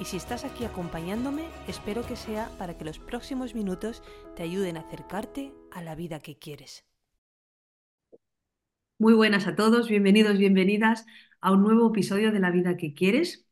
[0.00, 4.02] y si estás aquí acompañándome, espero que sea para que los próximos minutos
[4.36, 6.84] te ayuden a acercarte a la vida que quieres.
[8.98, 11.04] Muy buenas a todos, bienvenidos, bienvenidas
[11.40, 13.46] a un nuevo episodio de La vida que quieres.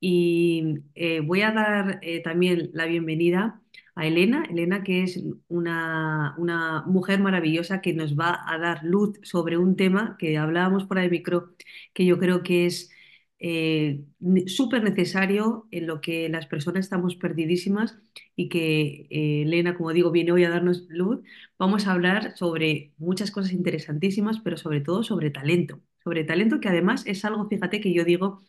[0.00, 3.60] Y eh, voy a dar eh, también la bienvenida
[3.94, 9.18] a Elena, Elena que es una, una, mujer maravillosa que nos va a dar luz
[9.22, 11.54] sobre un tema que hablábamos por ahí micro,
[11.92, 12.90] que yo creo que es
[13.40, 14.04] eh,
[14.46, 17.96] súper necesario en lo que las personas estamos perdidísimas
[18.36, 21.20] y que eh, Elena, como digo, viene hoy a darnos luz.
[21.58, 25.80] Vamos a hablar sobre muchas cosas interesantísimas, pero sobre todo sobre talento.
[26.04, 28.42] Sobre talento que además es algo, fíjate, que yo digo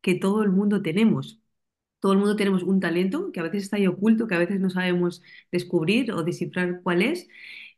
[0.00, 1.40] que todo el mundo tenemos.
[2.00, 4.60] Todo el mundo tenemos un talento que a veces está ahí oculto, que a veces
[4.60, 7.28] no sabemos descubrir o descifrar cuál es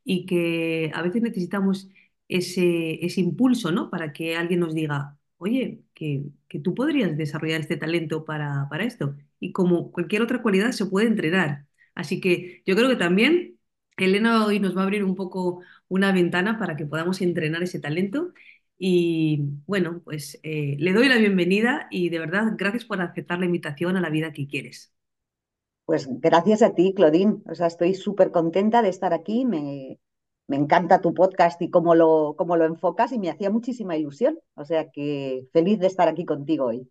[0.04, 1.88] y que a veces necesitamos
[2.28, 3.90] ese, ese impulso, ¿no?
[3.90, 6.24] Para que alguien nos diga, oye, que,
[6.62, 9.16] tú podrías desarrollar este talento para, para esto.
[9.40, 11.66] Y como cualquier otra cualidad se puede entrenar.
[11.94, 13.58] Así que yo creo que también
[13.96, 17.80] Elena hoy nos va a abrir un poco una ventana para que podamos entrenar ese
[17.80, 18.32] talento.
[18.78, 23.46] Y bueno, pues eh, le doy la bienvenida y de verdad gracias por aceptar la
[23.46, 24.92] invitación a la vida que quieres.
[25.84, 27.42] Pues gracias a ti, Claudine.
[27.46, 29.44] O sea, estoy súper contenta de estar aquí.
[29.44, 30.00] Me,
[30.46, 34.38] me encanta tu podcast y cómo lo, cómo lo enfocas y me hacía muchísima ilusión.
[34.54, 36.88] O sea que feliz de estar aquí contigo hoy.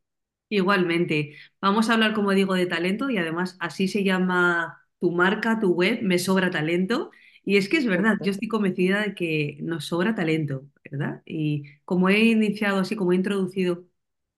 [0.49, 5.59] Igualmente, vamos a hablar, como digo, de talento y además así se llama tu marca,
[5.59, 7.11] tu web, Me Sobra Talento.
[7.43, 11.21] Y es que es verdad, yo estoy convencida de que nos sobra talento, ¿verdad?
[11.25, 13.85] Y como he iniciado así, como he introducido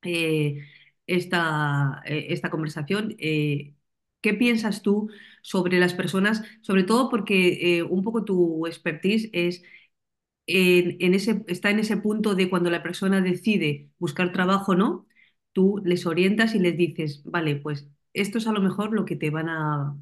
[0.02, 0.64] eh,
[1.08, 3.76] esta, eh, esta conversación, eh,
[4.22, 5.10] ¿qué piensas tú
[5.46, 9.62] sobre las personas, sobre todo porque eh, un poco tu expertise es
[10.48, 15.06] en, ese, está en ese punto de cuando la persona decide buscar trabajo o no,
[15.54, 19.16] tú les orientas y les dices, vale, pues esto es a lo mejor lo que
[19.16, 19.96] te van a,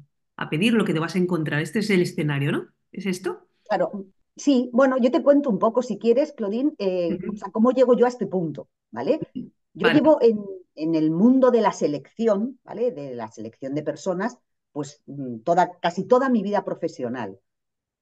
[0.48, 1.60] pedir, lo que te vas a encontrar.
[1.60, 2.68] Este es el escenario, ¿no?
[2.90, 3.46] ¿Es esto?
[3.68, 4.06] Claro,
[4.36, 4.70] sí.
[4.72, 8.06] Bueno, yo te cuento un poco, si quieres, Claudine, eh, o sea, cómo llego yo
[8.06, 9.20] a este punto, ¿vale?
[9.74, 10.42] Yo llevo en,
[10.74, 12.92] en, el mundo de la selección, ¿vale?
[12.92, 14.38] De la selección de personas,
[14.74, 17.40] pues mm, toda, casi toda mi vida profesional.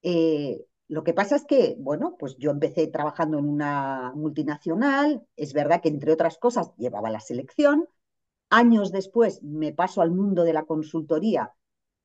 [0.01, 5.53] Eh, lo que pasa es que, bueno, pues yo empecé trabajando en una multinacional, es
[5.53, 7.87] verdad que entre otras cosas llevaba la selección,
[8.49, 11.53] años después me paso al mundo de la consultoría,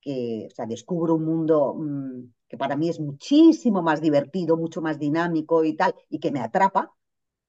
[0.02, 4.82] que, o sea, descubro un mundo mm, que para mí es muchísimo más divertido, mucho
[4.82, 6.94] más dinámico y tal, y que me atrapa,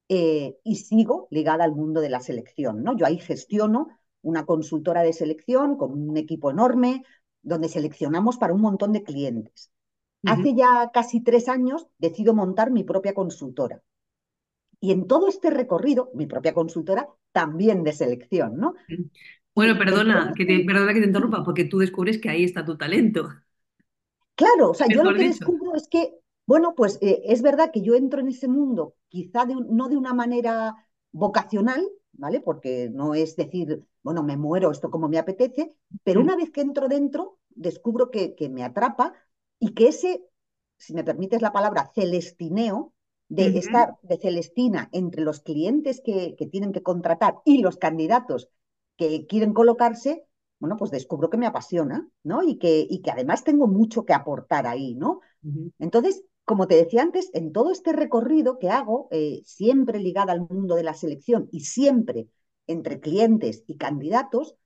[0.08, 2.96] eh, y sigo ligada al mundo de la selección, ¿no?
[2.96, 3.88] Yo ahí gestiono
[4.22, 7.04] una consultora de selección con un equipo enorme,
[7.42, 9.70] donde seleccionamos para un montón de clientes.
[10.24, 13.82] Hace ya casi tres años decido montar mi propia consultora.
[14.78, 18.74] Y en todo este recorrido, mi propia consultora también de selección, ¿no?
[19.54, 22.76] Bueno, perdona, que te, perdona que te interrumpa, porque tú descubres que ahí está tu
[22.76, 23.28] talento.
[24.34, 26.14] Claro, o sea, yo lo que descubro es que,
[26.46, 30.14] bueno, pues eh, es verdad que yo entro en ese mundo, quizá no de una
[30.14, 30.74] manera
[31.12, 32.40] vocacional, ¿vale?
[32.40, 35.74] Porque no es decir, bueno, me muero esto como me apetece,
[36.04, 39.14] pero una vez que entro dentro, descubro que, me atrapa
[39.58, 40.24] y que ese,
[40.76, 42.94] si me permites la palabra, celestineo,
[43.28, 48.48] de estar de Celestina entre los clientes que, tienen que contratar y los candidatos
[48.96, 50.26] que quieren colocarse,
[50.58, 52.42] bueno, pues descubro que me apasiona, ¿no?
[52.42, 55.20] Y que, y que además tengo mucho que aportar ahí, ¿no?
[55.78, 60.40] Entonces, como te decía antes, en todo este recorrido que hago, eh, siempre ligada al
[60.40, 62.28] mundo de la selección y siempre
[62.72, 64.56] entre clientes y candidatos,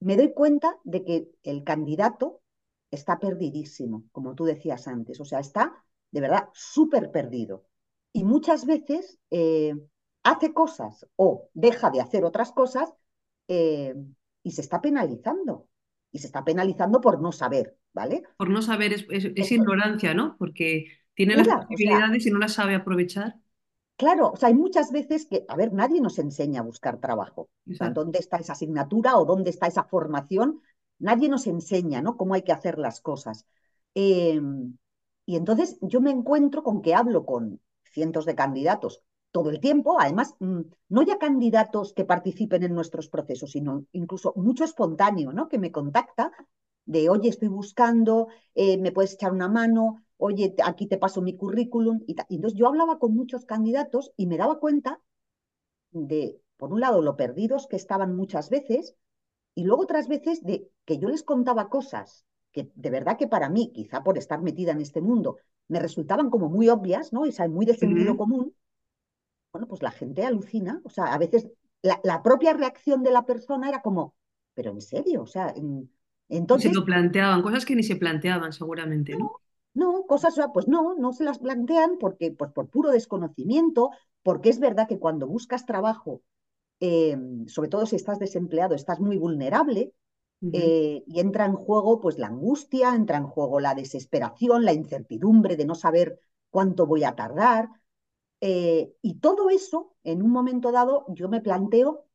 [0.00, 2.42] me doy cuenta de que el candidato
[2.90, 7.66] está perdidísimo, como tú decías antes, o sea, está de verdad súper perdido.
[8.12, 9.74] Y muchas veces eh,
[10.22, 12.92] hace cosas o deja de hacer otras cosas
[13.48, 13.94] eh,
[14.42, 15.68] y se está penalizando.
[16.12, 18.22] Y se está penalizando por no saber, ¿vale?
[18.36, 20.36] Por no saber es ignorancia, ¿no?
[20.38, 23.34] Porque tiene las posibilidades y no las sabe aprovechar.
[23.96, 27.48] Claro, o sea, hay muchas veces que, a ver, nadie nos enseña a buscar trabajo.
[27.64, 30.60] ¿Dónde está esa asignatura o dónde está esa formación?
[30.98, 32.16] Nadie nos enseña, ¿no?
[32.16, 33.46] Cómo hay que hacer las cosas.
[33.94, 34.76] Em,
[35.26, 40.00] y entonces yo me encuentro con que hablo con cientos de candidatos todo el tiempo,
[40.00, 45.48] además, mm, no ya candidatos que participen en nuestros procesos, sino incluso mucho espontáneo, ¿no?
[45.48, 46.32] Que me contacta
[46.84, 51.36] de, oye, estoy buscando, eh, me puedes echar una mano, oye, aquí te paso mi
[51.36, 52.02] currículum.
[52.06, 55.00] Y, y entonces yo hablaba con muchos candidatos y me daba cuenta
[55.90, 58.94] de, por un lado, lo perdidos que estaban muchas veces
[59.54, 62.24] y luego otras veces de que yo les contaba cosas
[62.54, 65.38] que de verdad que para mí, quizá por estar metida en este mundo,
[65.68, 67.26] me resultaban como muy obvias, ¿no?
[67.26, 68.54] Y muy de sentido común.
[69.52, 71.48] Bueno, pues la gente alucina, o sea, a veces
[71.82, 74.14] la, la, propia reacción de la persona era como,
[74.54, 75.52] pero en serio, o sea,
[76.28, 76.70] entonces...
[76.70, 79.18] Se lo planteaban, cosas que ni se planteaban seguramente, ¿no?
[79.18, 79.32] No,
[79.74, 83.90] no cosas, pues no, no se las plantean porque, pues por puro desconocimiento,
[84.22, 86.22] porque es verdad que cuando buscas trabajo,
[86.80, 87.16] eh,
[87.46, 89.94] sobre todo si estás desempleado, estás muy vulnerable
[90.52, 95.56] eh, y entra en juego pues la angustia, entra en juego la desesperación, la incertidumbre
[95.56, 97.68] de no saber cuánto voy a tardar.
[98.40, 102.06] Eh, y todo eso, en un momento dado, yo me planteo,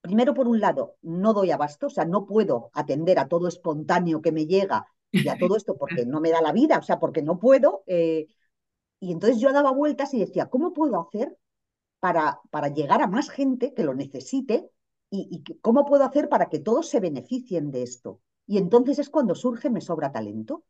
[0.00, 4.22] primero por un lado, no doy abasto, o sea, no puedo atender a todo espontáneo
[4.22, 6.98] que me llega y a todo esto porque no me da la vida, o sea,
[6.98, 7.84] porque no puedo.
[7.86, 11.36] y entonces yo daba vueltas y decía, ¿cómo puedo hacer
[12.00, 14.70] para, para llegar a más gente que lo necesite
[15.10, 18.20] y, cómo puedo hacer para que todos se beneficien de esto.
[18.46, 20.64] Y entonces es cuando surge Me Sobra Talento.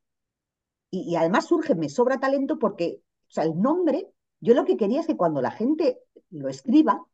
[0.90, 5.00] Y, además surge Me Sobra Talento porque, o sea, el nombre, yo lo que quería
[5.00, 5.98] es que cuando la gente
[6.30, 7.04] lo escriba,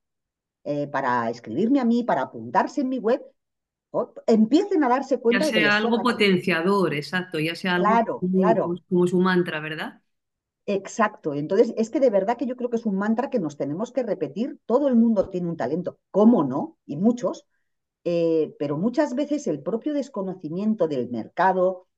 [0.64, 3.22] eh, para escribirme a mí, para apuntarse en mi web,
[4.26, 5.46] empiecen a darse cuenta.
[5.46, 8.74] Ya sea algo potenciador, exacto, ya sea algo claro.
[8.88, 10.00] como su mantra, ¿verdad?
[10.66, 11.34] Exacto.
[11.34, 13.92] Entonces, es que de verdad que yo creo que es un mantra que nos tenemos
[13.92, 14.60] que repetir.
[14.66, 16.78] Todo el mundo tiene un talento, ¿cómo no?
[16.86, 17.46] Y muchos,
[18.04, 21.88] eh, pero muchas veces el propio desconocimiento del mercado,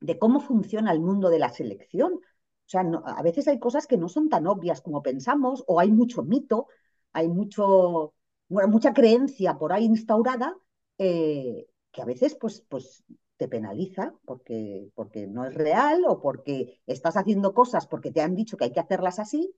[0.00, 2.14] de cómo funciona el mundo de la selección.
[2.14, 5.92] O sea, a veces hay cosas que no son tan obvias como pensamos, o hay
[5.92, 6.68] mucho mito,
[7.12, 8.14] hay mucho,
[8.48, 10.56] mucha creencia por ahí instaurada,
[10.98, 13.04] eh, que a veces pues, pues
[13.36, 18.34] te penaliza porque, porque no es real o porque estás haciendo cosas porque te han
[18.34, 19.54] dicho que hay que hacerlas así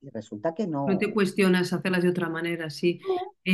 [0.00, 0.86] y resulta que no.
[0.86, 3.00] No te cuestionas hacerlas de otra manera, sí.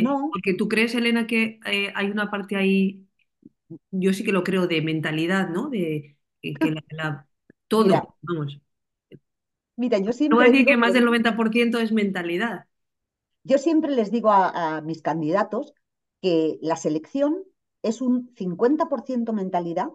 [0.02, 0.26] No.
[0.26, 3.06] Eh, porque tú crees, Elena, que eh, hay una parte ahí,
[3.90, 5.68] yo sí que lo creo, de mentalidad, ¿no?
[5.68, 7.28] De que la,
[7.68, 8.60] todo, vamos.
[9.76, 10.30] Mira, yo siempre.
[10.30, 12.64] No voy a decir que más del 90% es mentalidad.
[13.44, 15.74] Yo siempre les digo a mis candidatos
[16.20, 17.44] que la selección
[17.82, 19.88] es un 50% mentalidad,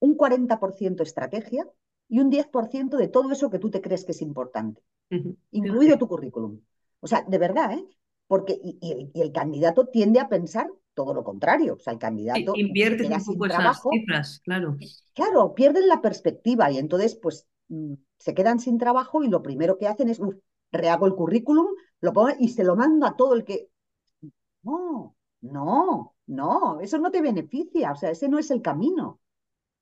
[0.00, 1.66] un 40% estrategia
[2.08, 4.82] y un 10% de todo eso que tú te crees que es importante,
[5.50, 6.60] incluido tu currículum.
[7.00, 7.84] O sea, de verdad, ¿eh?
[8.26, 11.74] Porque y, el, candidato tiende a pensar todo lo contrario.
[11.74, 14.76] O sea, el candidato invierte un poco esas cifras, claro.
[15.14, 19.78] Claro, pierden la perspectiva y entonces, pues, mm, se quedan sin trabajo y lo primero
[19.78, 20.20] que hacen es,
[20.72, 21.68] rehago el currículum,
[22.00, 23.70] lo pongo y se lo mando a todo el que...
[24.62, 29.20] No, no, no, eso no te beneficia, o sea, ese no es el camino.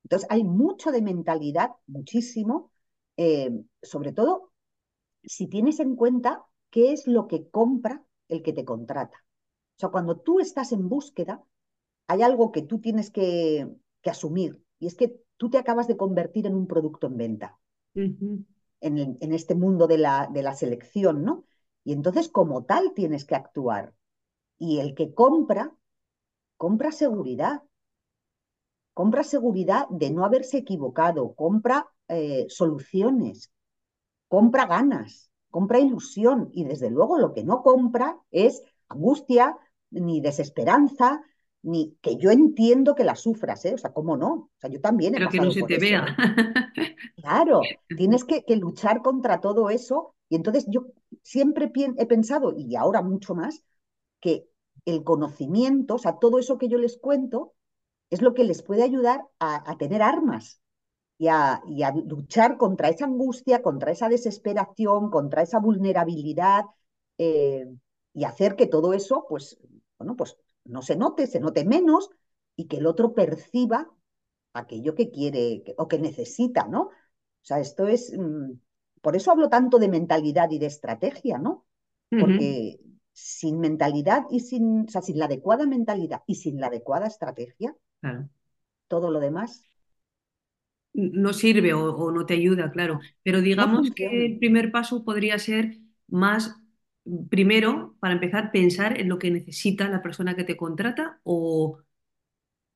[0.03, 2.71] Entonces, hay mucho de mentalidad, muchísimo,
[3.17, 3.51] eh,
[3.81, 4.51] sobre todo
[5.23, 9.17] si tienes en cuenta qué es lo que compra el que te contrata.
[9.17, 11.43] O sea, cuando tú estás en búsqueda,
[12.07, 13.67] hay algo que tú tienes que,
[14.05, 17.59] asumir, y es que tú te acabas de convertir en un producto en venta,
[17.93, 18.47] en,
[18.79, 21.43] en, este mundo de la, de la selección, ¿no?
[21.83, 23.93] Y entonces, como tal, tienes que actuar.
[24.57, 25.73] Y el que compra
[26.57, 27.63] compra seguridad.
[28.93, 33.51] Compra seguridad de no haberse equivocado, compra eh, soluciones,
[34.27, 39.55] compra ganas, compra ilusión y desde luego lo que no compra es angustia,
[39.91, 41.21] ni desesperanza,
[41.61, 43.75] ni que yo entiendo que la sufras, ¿eh?
[43.75, 44.33] O sea, ¿cómo no?
[44.33, 46.05] O sea, yo también he Pero que no se te vea.
[47.17, 47.61] Claro,
[47.97, 50.15] tienes que, que, luchar contra todo eso.
[50.29, 50.85] Y entonces yo
[51.23, 53.63] siempre he pensado, y ahora mucho más,
[54.19, 54.47] que
[54.85, 57.53] el conocimiento, o sea, todo eso que yo les cuento,
[58.09, 60.61] es lo que les puede ayudar a, tener armas
[61.17, 61.61] y a,
[62.05, 66.65] luchar contra esa angustia, contra esa desesperación, contra esa vulnerabilidad
[67.17, 67.67] eh,
[68.13, 69.59] y hacer que todo eso, pues,
[69.97, 72.09] bueno, pues no se note, se note menos
[72.55, 73.91] y que el otro perciba
[74.53, 76.81] aquello que quiere o que necesita, ¿no?
[76.83, 78.53] O sea, esto es, mm,
[79.01, 81.65] por eso hablo tanto de mentalidad y de estrategia, ¿no?
[82.09, 82.79] Porque
[83.19, 87.75] sin mentalidad y sin, o sea, sin la adecuada mentalidad y sin la adecuada estrategia,
[88.87, 89.63] todo lo demás
[90.93, 92.99] no sirve o, no te ayuda, claro.
[93.23, 96.59] Pero digamos que el primer paso podría ser más,
[97.29, 101.79] primero, para empezar, pensar en lo que necesita la persona que te contrata o...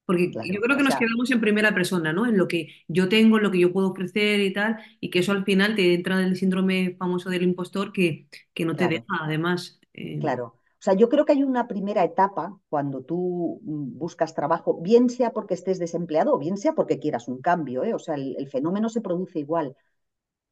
[0.06, 2.26] Porque yo creo que nos quedamos en primera persona, ¿no?
[2.26, 5.20] En lo que yo tengo, en lo que yo puedo ofrecer y tal, y que
[5.20, 8.88] eso al final te entra en el síndrome famoso del impostor que, que no te
[8.88, 9.81] deja, además.
[9.94, 10.56] Eh, claro.
[10.80, 15.32] sea, yo creo que hay una primera etapa cuando tú mm, buscas trabajo, bien sea
[15.32, 17.94] porque estés desempleado o bien sea porque quieras un cambio, ¿eh?
[17.94, 19.76] o sea, el, fenómeno se produce igual.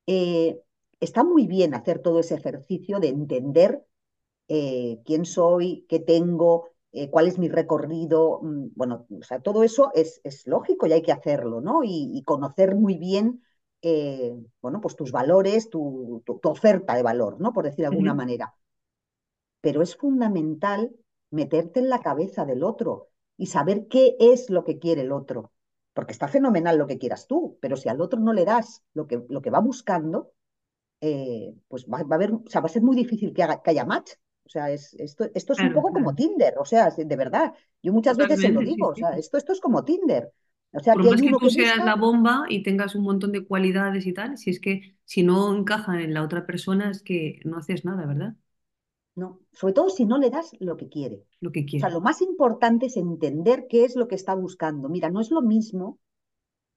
[0.08, 0.60] Eh,
[1.00, 3.86] está muy bien hacer todo ese ejercicio de entender
[4.48, 6.70] eh, quién soy, qué tengo,
[7.12, 8.40] cuál es mi recorrido.
[8.42, 11.82] Mm, bueno, o sea, todo eso es, es, lógico y hay que hacerlo, ¿no?
[11.84, 13.44] Y, conocer muy bien,
[14.62, 17.54] bueno, pues tus valores, tu, tu, oferta de valor, ¿no?
[17.54, 18.54] Por decir de alguna manera.
[19.62, 20.92] Pero es fundamental
[21.32, 25.52] meterte en la cabeza del otro y saber qué es lo que quiere el otro.
[25.94, 29.08] Porque está fenomenal lo que quieras tú, pero si al otro no le das lo
[29.08, 30.34] que, lo que va buscando,
[31.00, 33.86] pues va, a haber, o sea, va a ser muy difícil que, haga, que haya
[33.86, 34.12] match.
[34.46, 37.54] O sea, es, esto, esto es un poco como Tinder, o sea, de verdad.
[37.84, 40.32] Yo muchas veces se lo digo, o sea, esto, esto es como Tinder.
[40.72, 44.06] O sea, Por más que tú seas la bomba y tengas un montón de cualidades
[44.08, 47.58] y tal, si es que si no encaja en la otra persona es que no
[47.58, 48.36] haces nada, ¿verdad?
[49.16, 51.26] No, sobre todo si no le das lo que quiere.
[51.42, 51.86] Lo que quiere.
[51.86, 54.88] O sea, lo más importante es entender qué es lo que está buscando.
[54.88, 56.00] Mira, no es lo mismo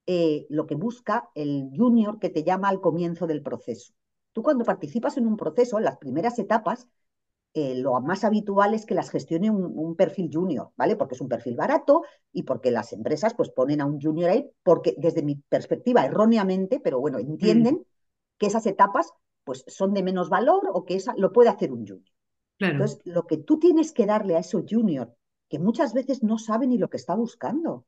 [0.07, 3.93] eh, lo que busca el junior que te llama al comienzo del proceso.
[4.33, 6.89] Tú cuando participas en un proceso, en las primeras etapas,
[7.55, 10.97] eh, lo más habitual es que las gestione un, perfil junior, ¿vale?
[10.97, 14.51] Porque es un perfil barato y porque las empresas pues ponen a un junior ahí,
[14.63, 17.85] porque desde mi perspectiva, erróneamente, pero bueno, entienden mm.
[18.39, 19.13] que esas etapas
[19.45, 22.12] pues son de menos valor o que esa lo puede hacer un junior.
[22.71, 25.15] Entonces, lo que tú tienes que darle a esos junior,
[25.49, 27.87] que muchas veces no sabe ni lo que está buscando.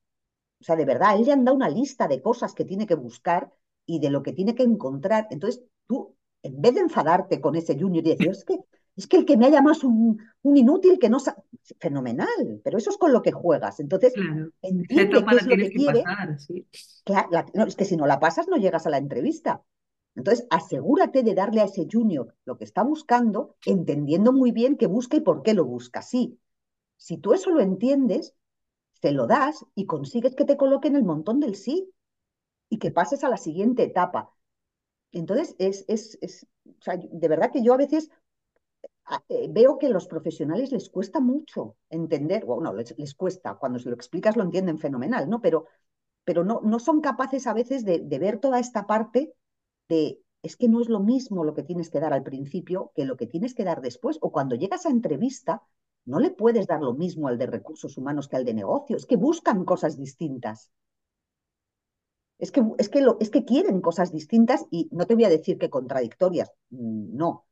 [0.60, 2.94] O sea, de verdad, él le han dado una lista de cosas que tiene que
[2.94, 3.52] buscar
[3.86, 5.28] y de lo que tiene que encontrar.
[5.30, 8.60] Entonces, tú, en vez de enfadarte con ese junior y decir, es que
[8.96, 11.42] es que el que me haya más un, un inútil que no sabe,
[11.80, 13.80] fenomenal, pero eso es con lo que juegas.
[13.80, 14.14] Entonces,
[14.62, 16.04] entiende qué es lo que, quiere.
[17.54, 19.62] no, es que si no la pasas no llegas a la entrevista.
[20.14, 24.86] Entonces, asegúrate de darle a ese junior lo que está buscando, entendiendo muy bien qué
[24.86, 26.02] busca y por qué lo busca.
[26.02, 26.38] Sí,
[26.96, 28.34] si tú eso lo entiendes,
[29.00, 31.92] te lo das y consigues que te coloquen el montón del sí
[32.68, 34.32] y que pases a la siguiente etapa.
[35.12, 38.10] Entonces, es, es, es o sea, de verdad que yo a veces
[39.28, 43.78] eh, veo que a los profesionales les cuesta mucho entender, bueno, les, les, cuesta, cuando
[43.78, 45.40] se lo explicas lo entienden fenomenal, ¿no?
[45.42, 45.66] Pero,
[46.24, 49.34] pero no, no son capaces a veces de, de, ver toda esta parte
[49.88, 53.04] de, es que no es lo mismo lo que tienes que dar al principio que
[53.04, 55.62] lo que tienes que dar después, o cuando llegas a entrevista,
[56.04, 59.06] no le puedes dar lo mismo al de recursos humanos que al de negocio, es
[59.06, 60.70] que buscan cosas distintas.
[62.38, 65.30] Es que, es que, lo, es que quieren cosas distintas y no te voy a
[65.30, 67.46] decir que contradictorias, mm, no,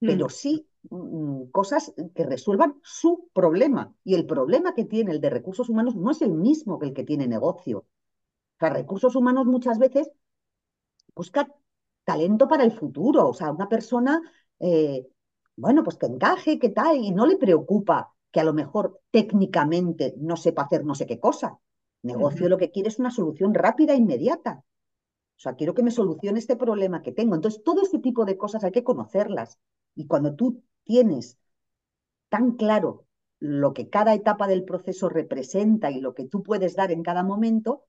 [0.00, 0.30] pero mm.
[0.30, 3.94] sí mm, cosas que resuelvan su problema.
[4.02, 6.92] Y el problema que tiene el de recursos humanos no es el mismo que el
[6.92, 7.78] que tiene negocio.
[7.78, 10.10] O sea, recursos humanos muchas veces
[11.14, 11.46] busca
[12.04, 13.28] talento para el futuro.
[13.28, 14.20] O sea, una persona,
[14.60, 15.06] eh,
[15.56, 20.14] bueno, pues que encaje, que tal, y no le preocupa que a lo mejor técnicamente
[20.18, 21.58] no sepa hacer no sé qué cosa.
[22.02, 24.64] Negocio lo que quiere es una solución rápida e inmediata.
[25.36, 27.34] O sea, quiero que me solucione este problema que tengo.
[27.34, 29.58] Entonces, todo este tipo de cosas hay que conocerlas.
[29.94, 31.38] Y cuando tú tienes
[32.28, 33.06] tan claro
[33.38, 37.24] lo que cada etapa del proceso representa y lo que tú puedes dar en cada
[37.24, 37.84] momento,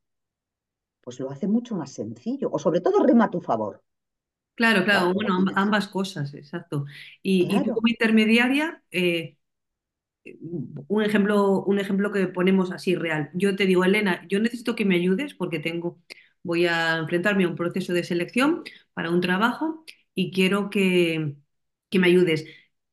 [1.01, 2.50] pues lo hace mucho más sencillo.
[2.51, 3.82] O sobre todo rema a tu favor.
[4.55, 6.86] Claro, claro, bueno, ambas cosas, exacto.
[7.24, 9.38] Y, tú como intermediaria, eh,
[10.88, 13.29] un ejemplo, un ejemplo que ponemos así real.
[13.33, 16.01] Yo te digo, Elena, yo necesito que me ayudes porque tengo,
[16.43, 19.83] voy a enfrentarme a un proceso de selección para un trabajo
[20.15, 21.36] y quiero que,
[21.89, 22.45] que me ayudes.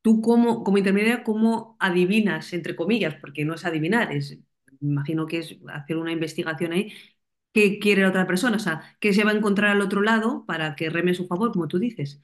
[0.03, 3.17] Tú como, como intermediaria, ¿cómo adivinas, entre comillas?
[3.21, 4.39] Porque no es adivinar, es,
[4.81, 6.93] imagino que es hacer una investigación ahí,
[7.53, 10.45] qué quiere la otra persona, o sea, qué se va a encontrar al otro lado
[10.47, 12.21] para que reme a su favor, como tú dices.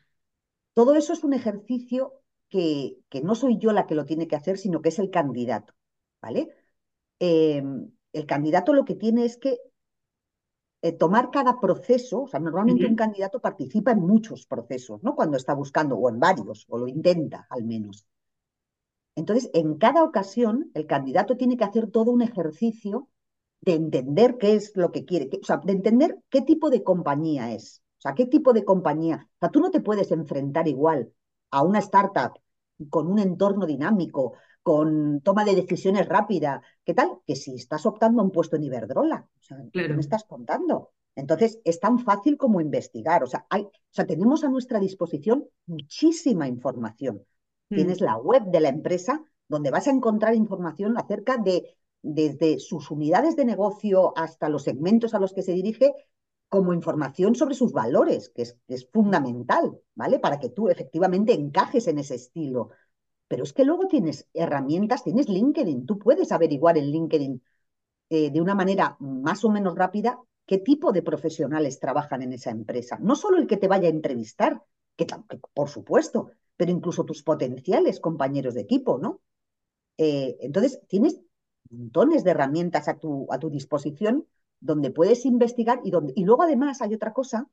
[0.75, 2.13] Todo eso es un ejercicio
[2.49, 5.11] que, que, no soy yo la que lo tiene que hacer, sino que es el
[5.11, 5.75] candidato,
[6.21, 6.55] ¿vale?
[7.19, 7.63] Eh,
[8.13, 9.59] el candidato lo que tiene es que
[10.83, 15.15] eh, tomar cada proceso, o sea, normalmente un candidato participa en muchos procesos, ¿no?
[15.17, 18.07] Cuando está buscando, o en varios, o lo intenta al menos.
[19.17, 23.09] Entonces, en cada ocasión, el candidato tiene que hacer todo un ejercicio
[23.61, 27.53] de entender qué es lo que quiere, o sea, de entender qué tipo de compañía
[27.53, 29.29] es, o sea, qué tipo de compañía.
[29.37, 31.13] O sea, tú no te puedes enfrentar igual
[31.51, 32.39] a una startup
[32.91, 37.19] con un entorno dinámico, con toma de decisiones rápida, ¿qué tal?
[37.27, 40.91] Que si estás optando a un puesto en Iberdrola, o sea, ¿qué me estás contando?
[41.15, 43.25] Entonces, es tan fácil como investigar.
[43.25, 47.25] O sea, hay, o sea, tenemos a nuestra disposición muchísima información.
[47.71, 47.75] Mm.
[47.75, 51.77] Tienes la web de la empresa donde vas a encontrar información acerca de
[52.15, 55.93] desde sus unidades de negocio hasta los segmentos a los que se dirige,
[56.49, 60.19] como información sobre sus valores, que es, fundamental, ¿vale?
[60.19, 62.71] Para que tú efectivamente encajes en ese estilo
[63.29, 67.43] pero es que luego tienes herramientas, tienes LinkedIn, tú puedes averiguar en LinkedIn
[68.09, 72.51] eh, de una manera más o menos rápida qué tipo de profesionales trabajan en esa
[72.51, 72.99] empresa.
[73.01, 74.63] No solo el que te vaya a entrevistar,
[74.95, 75.07] que,
[75.53, 79.21] por supuesto, pero incluso tus potenciales compañeros de equipo, ¿no?
[79.99, 81.21] Eh, entonces, tienes
[81.71, 84.27] montones de herramientas a tu, a tu disposición
[84.61, 87.49] donde puedes investigar y, donde, y luego además hay otra cosa,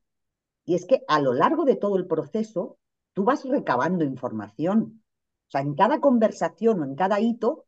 [0.65, 2.77] y es que a lo largo de todo el proceso
[3.13, 5.03] tú vas recabando información.
[5.47, 7.65] O sea, en cada conversación o en cada hito,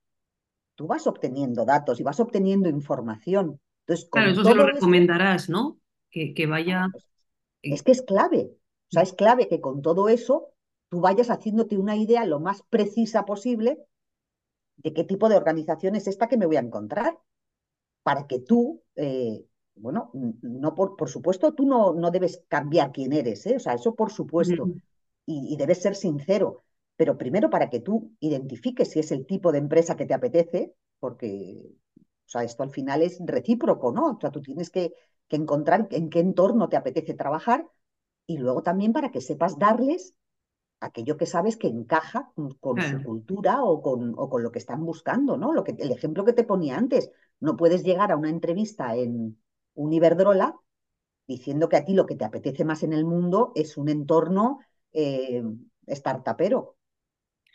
[0.76, 3.60] tú vas obteniendo datos y vas obteniendo información.
[3.82, 5.78] Entonces, claro, eso se lo recomendarás, ¿no?
[6.10, 6.88] Que, que vaya...
[6.92, 7.08] Pues,
[7.62, 8.52] es que es clave.
[8.52, 10.50] O sea, es clave que con todo eso
[10.90, 13.80] tú vayas haciéndote una idea lo más precisa posible
[14.78, 17.18] de qué tipo de organización es esta que me voy a encontrar,
[18.04, 23.14] para que tú, eh, bueno, no por, por, supuesto, tú no, no debes cambiar quién
[23.14, 23.56] eres, ¿eh?
[23.56, 24.70] o sea, eso por supuesto,
[25.26, 26.64] y, y debes ser sincero,
[26.96, 30.76] pero primero para que tú identifiques si es el tipo de empresa que te apetece,
[31.00, 31.76] porque
[32.26, 34.12] o sea, esto al final es recíproco, ¿no?
[34.12, 34.94] O sea, tú tienes que,
[35.28, 37.68] que, encontrar en qué entorno te apetece trabajar
[38.26, 40.16] y luego también para que sepas darles
[40.86, 44.86] aquello que sabes que encaja con, su cultura o con, o con, lo que están
[44.86, 45.54] buscando, ¿no?
[45.54, 49.38] Lo que, el ejemplo que te ponía antes, no puedes llegar a una entrevista en
[49.74, 50.56] un Iberdrola
[51.28, 54.60] diciendo que a ti lo que te apetece más en el mundo es un entorno
[54.94, 55.44] eh,
[55.88, 56.78] startupero.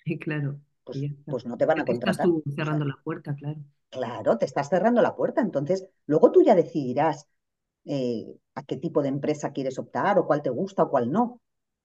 [0.05, 0.61] Sí, claro.
[0.85, 2.27] Pues, pues, no te van a contratar.
[2.27, 3.61] Estás tú cerrando la puerta, claro.
[3.91, 5.41] Claro, te estás cerrando la puerta.
[5.41, 7.29] Entonces, luego tú ya decidirás
[7.85, 11.41] eh, a qué tipo de empresa quieres optar o cuál te gusta o cuál no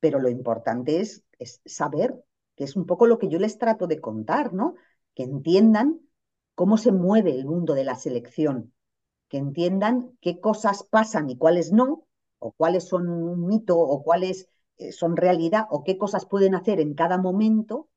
[0.06, 2.24] pero lo importante es, es saber,
[2.56, 4.76] que es un poco lo que yo les trato de contar, ¿no?
[5.14, 6.00] Que entiendan
[6.56, 8.74] cómo se mueve el mundo de la selección,
[9.30, 12.08] que entiendan qué cosas pasan y cuáles no,
[12.40, 16.80] o cuáles son un mito, o cuáles eh, son realidad, o qué cosas pueden hacer
[16.80, 17.90] en cada momento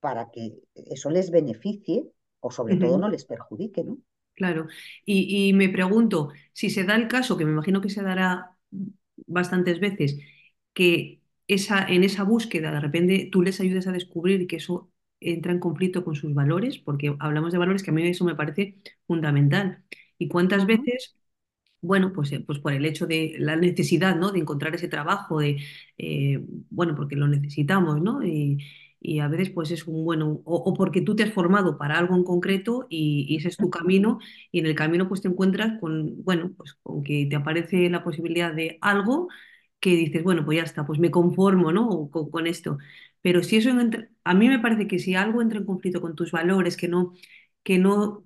[0.00, 2.04] para que eso les beneficie
[2.40, 3.98] o sobre todo no les perjudique, ¿no?
[4.34, 4.66] Claro.
[5.04, 8.56] Y, y, me pregunto, si se da el caso, que me imagino que se dará
[9.26, 10.18] bastantes veces,
[10.72, 11.21] que
[11.54, 15.60] esa, en esa búsqueda de repente tú les ayudes a descubrir que eso entra en
[15.60, 18.76] conflicto con sus valores, porque hablamos de valores que a mí eso me parece
[19.06, 19.84] fundamental.
[20.18, 21.16] ¿Y cuántas veces
[21.80, 24.30] bueno, pues, eh, pues por el hecho de la necesidad, ¿no?
[24.32, 25.58] De encontrar ese trabajo, de,
[25.98, 28.24] eh, bueno, porque lo necesitamos, ¿no?
[28.24, 28.58] Y,
[29.00, 32.14] y, a veces pues es un bueno, o, porque tú te has formado para algo
[32.16, 34.18] en concreto y, y, ese es tu camino
[34.52, 38.04] y en el camino pues te encuentras con, bueno, pues con que te aparece la
[38.04, 39.28] posibilidad de algo
[39.82, 42.08] que dices, bueno, pues ya está, pues me conformo, ¿no?
[42.10, 42.78] Con, esto.
[43.20, 46.14] Pero si eso entra, a mí me parece que si algo entra en conflicto con
[46.14, 47.14] tus valores, que no,
[47.64, 48.24] que no,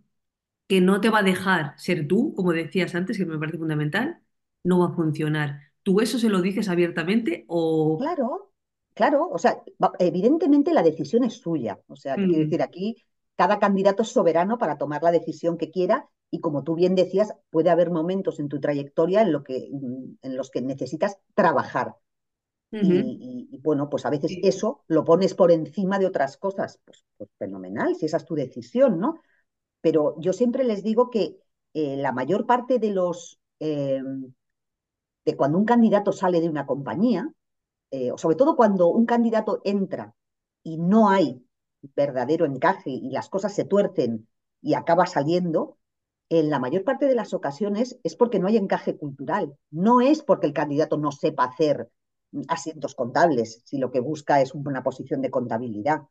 [0.69, 4.21] que no te va a dejar ser tú, como decías antes, que me parece fundamental,
[4.65, 5.63] no va a funcionar.
[5.83, 7.97] ¿Tú eso se lo dices abiertamente o...?
[7.99, 8.53] Claro,
[8.93, 9.63] claro, o sea,
[9.99, 11.81] evidentemente la decisión es suya.
[11.89, 12.37] O sea, quiero mm.
[12.37, 12.97] decir, aquí
[13.35, 17.33] cada candidato es soberano para tomar la decisión que quiera y como tú bien decías,
[17.49, 21.97] puede haber momentos en tu trayectoria en, lo que, en los que necesitas trabajar.
[22.71, 26.79] y, bueno, pues a veces eso lo pones por encima de otras cosas.
[26.85, 29.19] Pues, pues, fenomenal, si esa es tu decisión, ¿no?
[29.81, 31.39] Pero yo siempre les digo que
[31.73, 33.41] eh, la mayor parte de los...
[33.61, 34.03] Eh,
[35.25, 37.33] de cuando un candidato sale de una compañía,
[37.91, 40.15] eh, o sobre todo cuando un candidato entra
[40.63, 41.45] y no hay
[41.97, 44.29] verdadero encaje y las cosas se tuercen
[44.61, 45.79] y acaba saliendo,
[46.29, 50.23] en la mayor parte de las ocasiones es porque no hay encaje cultural, no es
[50.23, 51.89] porque el candidato no sepa hacer
[52.49, 56.03] asientos contables, si lo que busca es una posición de contabilidad.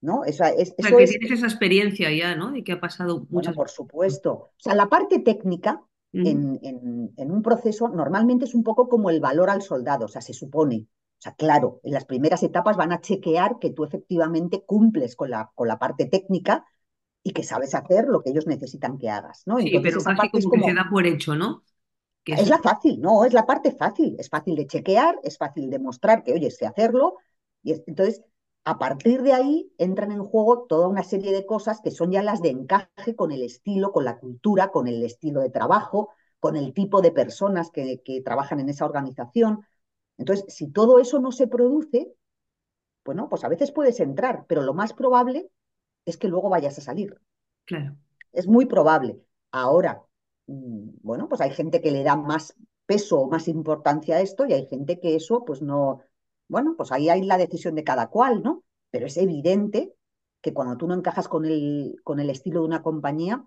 [0.00, 0.24] ¿no?
[0.24, 2.52] Eso, es, o sea, que tienes esa experiencia ya, ¿no?
[2.52, 4.32] De que ha pasado muchas Bueno, por supuesto.
[4.32, 5.82] O sea, la parte técnica
[6.12, 10.08] en, en, en, un proceso normalmente es un poco como el valor al soldado, o
[10.08, 10.86] sea, se supone.
[11.18, 15.30] O sea, claro, en las primeras etapas van a chequear que tú efectivamente cumples con
[15.30, 16.64] la, con la parte técnica
[17.22, 19.58] y que sabes hacer lo que ellos necesitan que hagas, ¿no?
[19.58, 21.62] Sí, pero esa parte como, que se da por hecho, ¿no?
[22.24, 24.16] es, la fácil, no, es la parte fácil.
[24.18, 27.16] Es fácil de chequear, es fácil de mostrar que, oye, sé hacerlo.
[27.62, 28.22] Y entonces,
[28.64, 32.22] a partir de ahí entran en juego toda una serie de cosas que son ya
[32.22, 36.56] las de encaje con el estilo, con la cultura, con el estilo de trabajo, con
[36.56, 39.66] el tipo de personas que, que trabajan en esa organización.
[40.18, 42.12] Entonces, si todo eso no se produce,
[43.04, 45.50] bueno, pues a veces puedes entrar, pero lo más probable
[46.10, 47.20] es que luego vayas a salir.
[47.64, 47.96] Claro.
[48.32, 49.20] Es muy probable.
[49.50, 50.02] Ahora,
[50.46, 52.54] mm, bueno, pues hay gente que le da más
[52.86, 56.02] peso o más importancia a esto y hay gente que eso, pues no,
[56.48, 58.64] bueno, pues ahí hay la decisión de cada cual, ¿no?
[58.90, 59.94] Pero es evidente
[60.40, 63.44] que cuando tú no encajas con el, con el estilo de una compañía,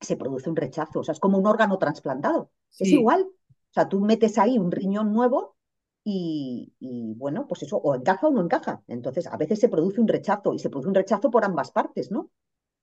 [0.00, 1.00] se produce un rechazo.
[1.00, 2.50] O sea, es como un órgano trasplantado.
[2.78, 3.22] Es igual.
[3.22, 5.56] O sea, tú metes ahí un riñón nuevo
[6.04, 8.82] y, bueno, pues eso, o encaja o no encaja.
[8.88, 12.10] Entonces, a veces se produce un rechazo y se produce un rechazo por ambas partes,
[12.10, 12.30] ¿no?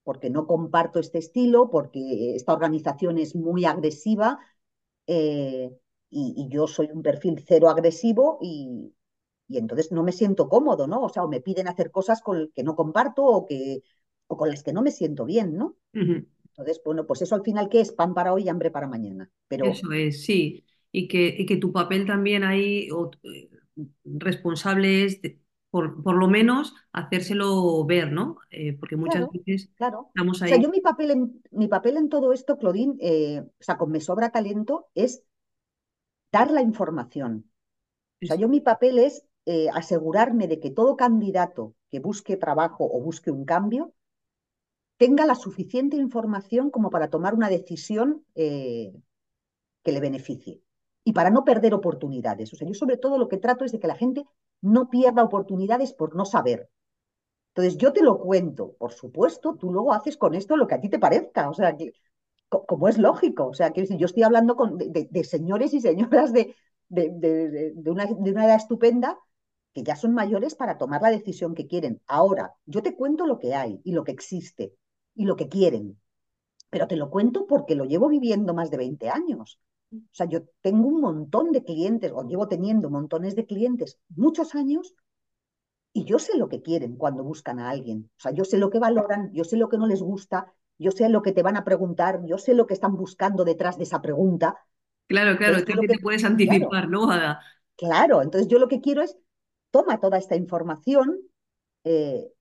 [0.04, 4.40] Porque no comparto este estilo, porque esta organización es muy agresiva
[5.06, 5.76] eh,
[6.10, 8.94] y, yo soy un perfil cero agresivo y,
[9.50, 11.02] entonces no me siento cómodo, ¿no?
[11.02, 13.84] O sea, o me piden hacer cosas con que no comparto o, que,
[14.28, 15.76] o con las que no me siento bien, ¿no?
[15.92, 17.92] Entonces, bueno, pues eso al final, ¿qué es?
[17.92, 19.30] Pan para hoy y hambre para mañana.
[19.48, 23.50] Pero, eso es, sí y que, que tu papel también ahí o, eh,
[24.04, 25.22] responsable es,
[25.70, 28.38] por, por, lo menos, hacérselo ver, ¿no?
[28.50, 30.06] Eh, porque muchas claro, veces claro.
[30.10, 30.64] estamos O sea, ahí.
[30.64, 34.02] yo mi papel en, mi papel en todo esto, Claudine, eh, o sea, con Me
[34.02, 35.24] Sobra Talento, es
[36.32, 37.52] dar la información.
[38.22, 39.26] O sea, yo mi papel es
[39.74, 43.96] asegurarme de que todo candidato que busque trabajo o busque un cambio
[45.00, 48.94] tenga la suficiente información como para tomar una decisión eh,
[49.82, 50.62] que le beneficie
[51.10, 52.54] y para no perder oportunidades.
[52.54, 54.28] O sea, yo sobre todo lo que trato es de que la gente
[54.62, 56.70] no pierda oportunidades por no saber.
[57.48, 60.80] Entonces, yo te lo cuento, por supuesto, tú luego haces con esto lo que a
[60.80, 61.94] ti te parezca, o sea, que,
[62.48, 66.56] como es lógico, o sea, que yo estoy hablando con, de, señores y señoras de,
[66.90, 69.18] de, una, de una edad estupenda
[69.74, 72.04] que ya son mayores para tomar la decisión que quieren.
[72.06, 74.76] Ahora, yo te cuento lo que hay y lo que existe
[75.16, 76.00] y lo que quieren,
[76.70, 79.60] pero te lo cuento porque lo llevo viviendo más de 20 años.
[79.94, 84.56] O sea, yo tengo un montón de clientes, o llevo teniendo montones de clientes muchos
[84.56, 84.96] años,
[85.94, 88.10] y yo sé lo que quieren cuando buscan a alguien.
[88.18, 90.92] O sea, yo sé lo que valoran, yo sé lo que no les gusta, yo
[90.92, 93.84] sé lo que te van a preguntar, yo sé lo que están buscando detrás de
[93.84, 94.56] esa pregunta.
[95.08, 97.12] Claro, claro, lo que te puedes claro, anticipar, ¿no?
[97.12, 97.40] A-
[97.78, 99.18] claro, entonces yo lo que quiero es,
[99.72, 101.20] toma toda esta información
[101.86, 102.32] eh,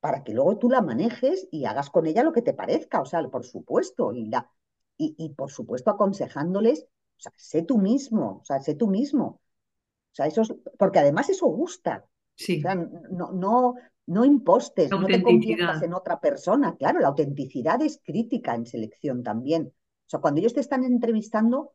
[0.00, 3.06] para que luego tú la manejes y hagas con ella lo que te parezca, o
[3.06, 4.50] sea, por supuesto, y, la,
[4.98, 6.86] y, y por supuesto aconsejándoles,
[7.18, 9.26] o sea, sé tú mismo, o sea, sé tú mismo.
[9.26, 12.04] O sea, eso es, porque además eso gusta.
[12.04, 13.74] O sea, sí, no, no,
[14.06, 16.76] no impostes, no te conviertas en otra persona.
[16.76, 19.66] Claro, la autenticidad es crítica en selección también.
[19.66, 21.74] O sea, cuando ellos te están entrevistando,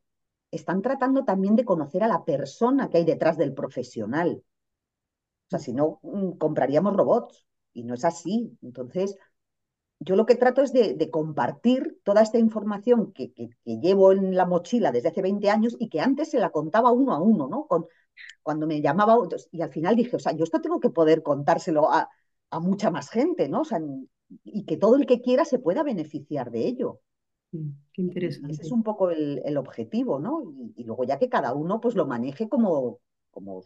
[0.49, 4.43] están tratando también de conocer a la persona que hay detrás del profesional.
[5.47, 8.58] O sea, si no, mm, compraríamos robots y no es así.
[8.62, 9.17] Entonces,
[10.03, 14.11] yo lo que trato es de, de compartir toda esta información que, que, que, llevo
[14.11, 17.21] en la mochila desde hace 20 años y que antes se la contaba uno a
[17.21, 17.65] uno, ¿no?
[17.67, 17.87] Con,
[18.41, 19.17] cuando me llamaba,
[19.51, 22.09] y al final dije, o sea, yo esto tengo que poder contárselo a,
[22.49, 23.61] a mucha más gente, ¿no?
[23.61, 23.79] O sea,
[24.43, 27.01] y que todo el que quiera se pueda beneficiar de ello.
[27.51, 28.73] Mm, Qué y ese es interesante.
[28.73, 30.41] un poco el, el objetivo, ¿no?
[30.43, 32.99] Y, y, luego ya que cada uno pues lo maneje como,
[33.34, 33.63] como,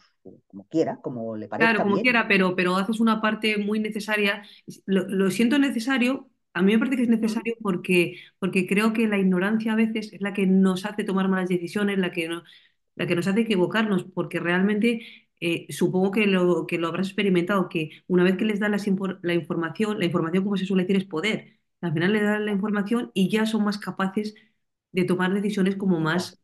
[0.47, 2.03] como quiera, como le Claro, parezca como bien.
[2.03, 4.43] quiera, pero, pero haces una parte muy necesaria.
[4.85, 9.07] Lo, lo siento necesario, a mí me parece que es necesario porque, porque creo que
[9.07, 12.43] la ignorancia a veces es la que nos hace tomar malas decisiones, la que, no-
[12.95, 15.01] la que nos hace equivocarnos, porque realmente
[15.39, 18.87] eh, supongo que lo, que lo habrás experimentado, que una vez que les das las
[18.87, 21.57] infor- la información, la información, como se suele decir, es poder.
[21.81, 24.35] Al final les das la información y ya son más capaces
[24.91, 26.39] de tomar decisiones como más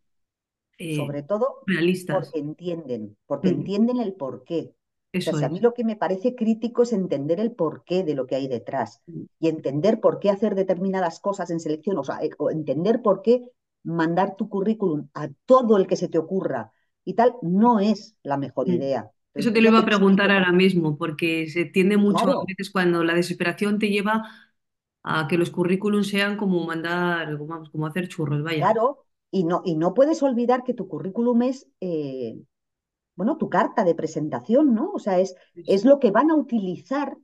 [0.77, 2.09] eh, sobre todo realistas.
[2.09, 4.75] porque entienden, porque Mm, entienden el porqué.
[5.19, 5.61] O sea, Eso si a mí es.
[5.61, 9.01] lo que me parece crítico es entender el porqué de lo que hay detrás
[9.39, 13.21] y entender por qué hacer determinadas cosas en selección, o sea, eh, o entender por
[13.21, 13.49] qué
[13.83, 16.71] mandar tu currículum a todo el que se te ocurra
[17.05, 18.77] y tal, no es la mejor Mm.
[18.77, 19.11] idea.
[19.35, 23.03] Eso te lo iba a preguntar ahora mismo, porque se tiende mucho a veces cuando
[23.03, 24.23] la desesperación te lleva
[25.03, 28.73] a que los currículums sean como mandar, vamos, como hacer churros, vaya.
[28.73, 32.39] claro, y no, y no puedes olvidar que tu currículum es, eh,
[33.15, 34.91] bueno, tu carta de presentación, ¿no?
[34.93, 37.17] O sea, es, es lo que van a utilizar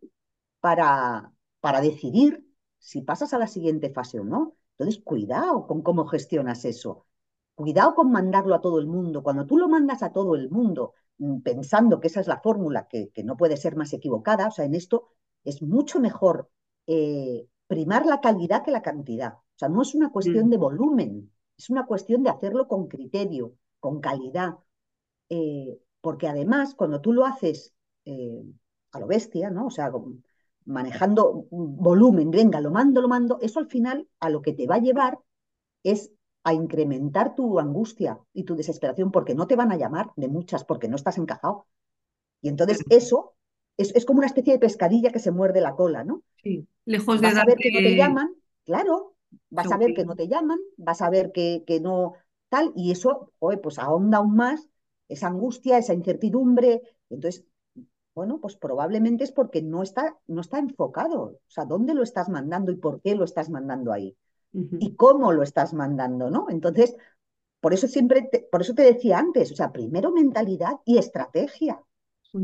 [0.62, 2.45] para, para decidir
[2.80, 4.56] si pasas a la siguiente fase o no.
[4.78, 7.06] Entonces, cuidado con cómo gestionas eso.
[7.56, 9.24] Cuidado con mandarlo a todo el mundo.
[9.24, 12.88] Cuando tú lo mandas a todo el mundo mm, pensando que esa es la fórmula,
[12.88, 15.10] que, que no puede ser más equivocada, o sea, en esto
[15.43, 16.50] es mucho mejor
[16.88, 19.34] eh, primar la calidad que la cantidad.
[19.34, 22.88] O sea, no es una cuestión Mm, de volumen, es una cuestión de hacerlo con
[22.88, 24.56] criterio, con calidad.
[25.30, 27.74] Eh, porque además, cuando tú lo haces
[28.06, 28.41] eh,
[28.93, 29.67] a lo bestia, ¿no?
[29.67, 29.91] O sea,
[30.63, 34.76] manejando volumen, venga, lo mando, lo mando, eso al final a lo que te va
[34.76, 35.19] a llevar
[35.84, 36.13] es
[36.45, 40.63] a incrementar tu angustia y tu desesperación porque no te van a llamar de muchas,
[40.63, 41.67] porque no estás encajado.
[42.41, 43.34] Y entonces eso
[43.76, 46.24] es, es como una especie de pescadilla que se muerde la cola, ¿no?
[46.41, 46.65] sí.
[46.86, 49.15] Lejos de Vas a ver que no te darte llaman, claro,
[49.50, 52.13] vas a ver que no te llaman, vas a ver que, que no
[52.50, 54.68] tal, y eso, joder, pues ahonda aún más
[55.08, 56.82] esa angustia, esa incertidumbre.
[57.10, 57.46] Entonces,
[58.15, 61.22] bueno, pues probablemente es porque no está, no está enfocado.
[61.24, 64.18] O sea, ¿dónde lo estás mandando y por qué lo estás mandando ahí?
[64.80, 66.48] Y cómo lo estás mandando, ¿no?
[66.50, 66.96] Entonces,
[67.62, 71.84] por eso siempre, te, por eso te decía antes, o sea, primero mentalidad y estrategia.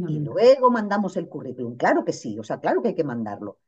[0.05, 1.77] Y luego mandamos el currículum.
[1.77, 3.59] Claro que sí, o sea, claro que hay que mandarlo,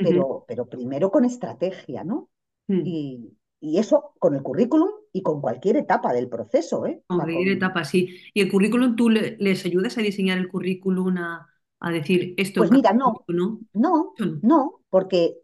[0.00, 2.30] pero, pero primero con estrategia, ¿no?
[2.68, 2.82] Ujú.
[2.84, 7.02] Y, y eso con el currículum y con cualquier etapa del proceso, ¿eh?
[7.06, 8.16] Con, etapa, sí.
[8.34, 11.48] ¿Y el currículum, tú le- les ayudas a diseñar el currículum, a,
[11.80, 13.60] a decir esto pues mira, no, no?
[13.74, 14.40] no, no.
[14.42, 15.36] no, porque,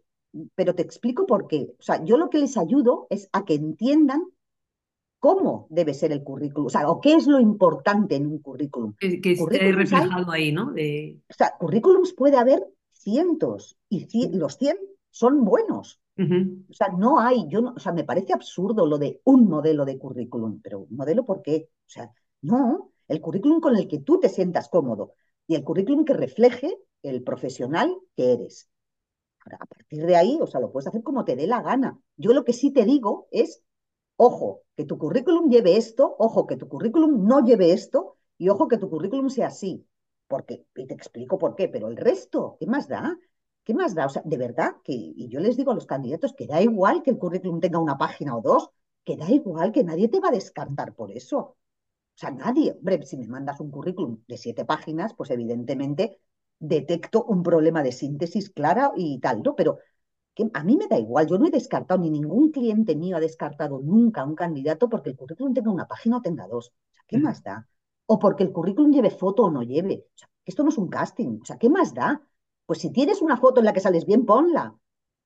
[0.55, 1.69] pero te explico por qué.
[1.79, 4.23] O sea, yo lo que les ayudo es a que entiendan
[5.19, 8.93] cómo debe ser el currículum, o sea, o qué es lo importante en un currículum.
[8.99, 10.71] Que, que esté hay reflejado ahí, ¿no?
[10.73, 11.17] De...
[11.29, 14.07] O sea, currículums puede haber cientos y
[14.37, 14.77] los 100
[15.11, 15.99] son buenos.
[16.69, 19.85] O sea, no hay, yo no, o sea, me parece absurdo lo de un modelo
[19.85, 21.69] de currículum, pero ¿un modelo por qué?
[21.87, 25.13] O sea, no, el currículum con el que tú te sientas cómodo
[25.47, 28.69] y el currículum que refleje el profesional que eres.
[29.45, 31.99] A partir de ahí, o sea, lo puedes hacer como te dé la gana.
[32.17, 33.61] Yo lo que sí te digo es,
[34.15, 38.67] ojo, que tu currículum lleve esto, ojo, que tu currículum no lleve esto y ojo,
[38.67, 39.85] que tu currículum sea así.
[40.27, 43.17] Porque, y te explico por qué, pero el resto, ¿qué más da?
[43.63, 44.05] ¿Qué más da?
[44.05, 47.01] O sea, de verdad que, y yo les digo a los candidatos que da igual
[47.03, 48.69] que el currículum tenga una página o dos,
[49.05, 51.37] que da igual, que nadie te va a descartar por eso.
[51.39, 51.57] O
[52.15, 56.19] sea, nadie, hombre, si me mandas un currículum de siete páginas, pues evidentemente
[56.59, 59.55] detecto un problema de síntesis clara y tal, ¿no?
[59.55, 59.79] Pero
[60.35, 63.19] que a mí me da igual, yo no he descartado, ni ningún cliente mío ha
[63.19, 66.67] descartado nunca a un candidato porque el currículum tenga una página o tenga dos.
[66.69, 67.29] O sea, ¿qué claro.
[67.29, 67.67] más da?
[68.07, 70.05] O porque el currículum lleve foto o no lleve.
[70.15, 71.39] O sea, esto no es un casting.
[71.41, 72.21] O sea, ¿qué más da?
[72.65, 74.75] Pues si tienes una foto en la que sales bien, ponla,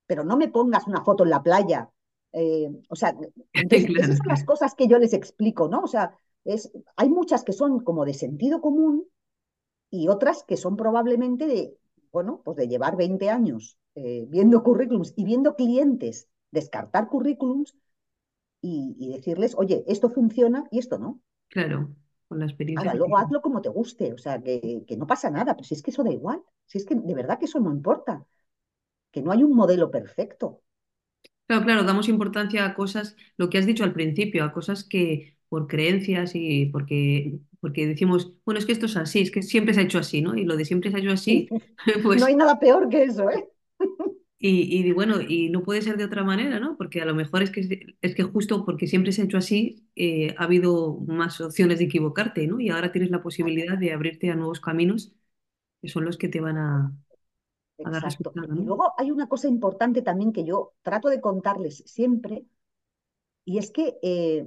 [0.06, 1.90] pero no me pongas una foto en la playa.
[2.34, 3.16] Eh, o sea,
[3.54, 5.82] entonces, esas son las cosas que yo les explico, ¿no?
[5.82, 9.06] O sea, es, hay muchas que son como de sentido común
[9.90, 11.78] y otras que son probablemente de,
[12.12, 17.76] bueno, pues de llevar 20 años eh, viendo currículums y viendo clientes descartar currículums
[18.62, 21.22] y, y, decirles, oye, esto funciona y esto no.
[21.50, 21.90] Claro,
[22.28, 25.30] con la experiencia Ahora, luego hazlo como te guste, o sea, que, que, no pasa
[25.30, 27.60] nada, pero si es que eso da igual, si es que de verdad que eso
[27.60, 28.26] no importa,
[29.12, 30.62] que no hay un modelo perfecto.
[31.48, 35.38] Claro, claro, damos importancia a cosas, lo que has dicho al principio, a cosas que
[35.48, 39.74] por creencias y porque, porque decimos, bueno, es que esto es así, es que siempre
[39.74, 40.36] se ha hecho así, ¿no?
[40.36, 41.58] Y lo de siempre se ha hecho así, no
[41.96, 43.48] hay pues, nada peor que eso, ¿eh?
[44.40, 46.78] Y, y bueno, y no puede ser de otra manera, ¿no?
[46.78, 49.88] Porque a lo mejor es que, es que justo porque siempre se ha hecho así,
[49.96, 52.60] eh, ha habido más opciones de equivocarte, ¿no?
[52.60, 55.14] Y ahora tienes la posibilidad de abrirte a nuevos caminos
[55.82, 56.94] que son los que te van a,
[57.84, 58.38] a dar Exacto.
[58.44, 62.46] resultado, Y luego hay una cosa importante también que yo trato de contarles siempre,
[63.46, 64.42] y es que eh,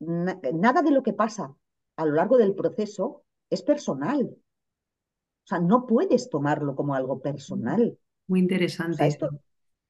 [0.00, 0.32] na
[0.64, 1.44] nada de lo que pasa
[2.00, 4.20] a lo largo del proceso es personal.
[5.44, 7.98] O sea, no puedes tomarlo como algo personal.
[8.28, 9.30] Muy O sea, interesante esto,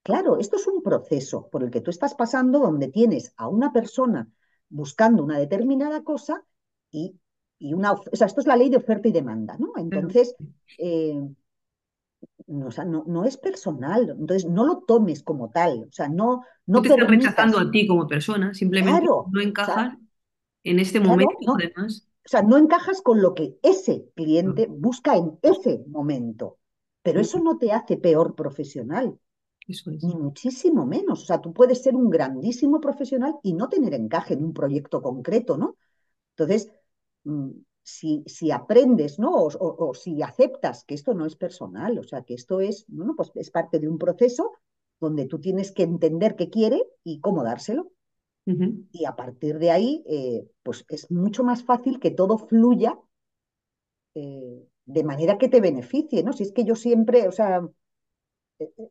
[0.02, 3.72] claro, esto es un proceso por el que tú estás pasando donde tienes a una
[3.72, 4.28] persona
[4.68, 6.44] buscando una determinada cosa
[6.90, 7.18] y,
[7.58, 9.72] y una, o sea, esto es la ley de oferta y demanda, ¿no?
[9.76, 10.34] Entonces,
[10.78, 11.20] eh,
[12.46, 16.08] no, o sea, no, no, es personal, entonces no lo tomes como tal, o sea,
[16.08, 19.74] no, No no te estás rechazando a ti como persona, simplemente claro, no o sea,
[19.76, 19.98] encajas
[20.64, 22.08] en este momento, claro, además.
[22.24, 26.57] o sea, no encajas con lo que ese cliente busca en ese momento,
[27.08, 29.18] pero eso no te hace peor profesional,
[29.68, 30.04] Eso es.
[30.04, 31.22] ni muchísimo menos.
[31.22, 35.00] O sea, tú puedes ser un grandísimo profesional y no tener encaje en un proyecto
[35.00, 35.78] concreto, ¿no?
[36.36, 36.70] Entonces,
[37.24, 37.50] mm,
[37.82, 39.34] si, si aprendes, ¿no?
[39.34, 42.84] O, o, o, si aceptas que esto no es personal, o sea, que esto es,
[42.88, 44.52] bueno, pues es parte de un proceso
[45.00, 47.92] donde tú tienes que entender qué quiere y cómo dárselo.
[48.92, 52.98] Y a partir de ahí, eh, pues es mucho más fácil que todo fluya
[54.14, 56.32] eh, de manera que te beneficie, ¿no?
[56.34, 57.62] Si es que yo siempre, o sea,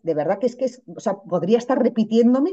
[0.08, 2.52] de verdad que es que es, o sea, podría estar repitiéndome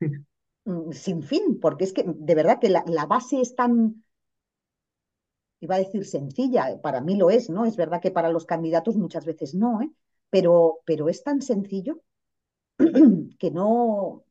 [0.64, 4.02] mm, sin fin, porque es que de verdad que la, la base es tan,
[5.64, 7.64] iba a decir sencilla, para mí lo es, ¿no?
[7.64, 9.90] Es verdad que para los candidatos muchas veces no, ¿eh?
[10.30, 12.00] Pero, pero es tan sencillo
[13.40, 14.24] que no,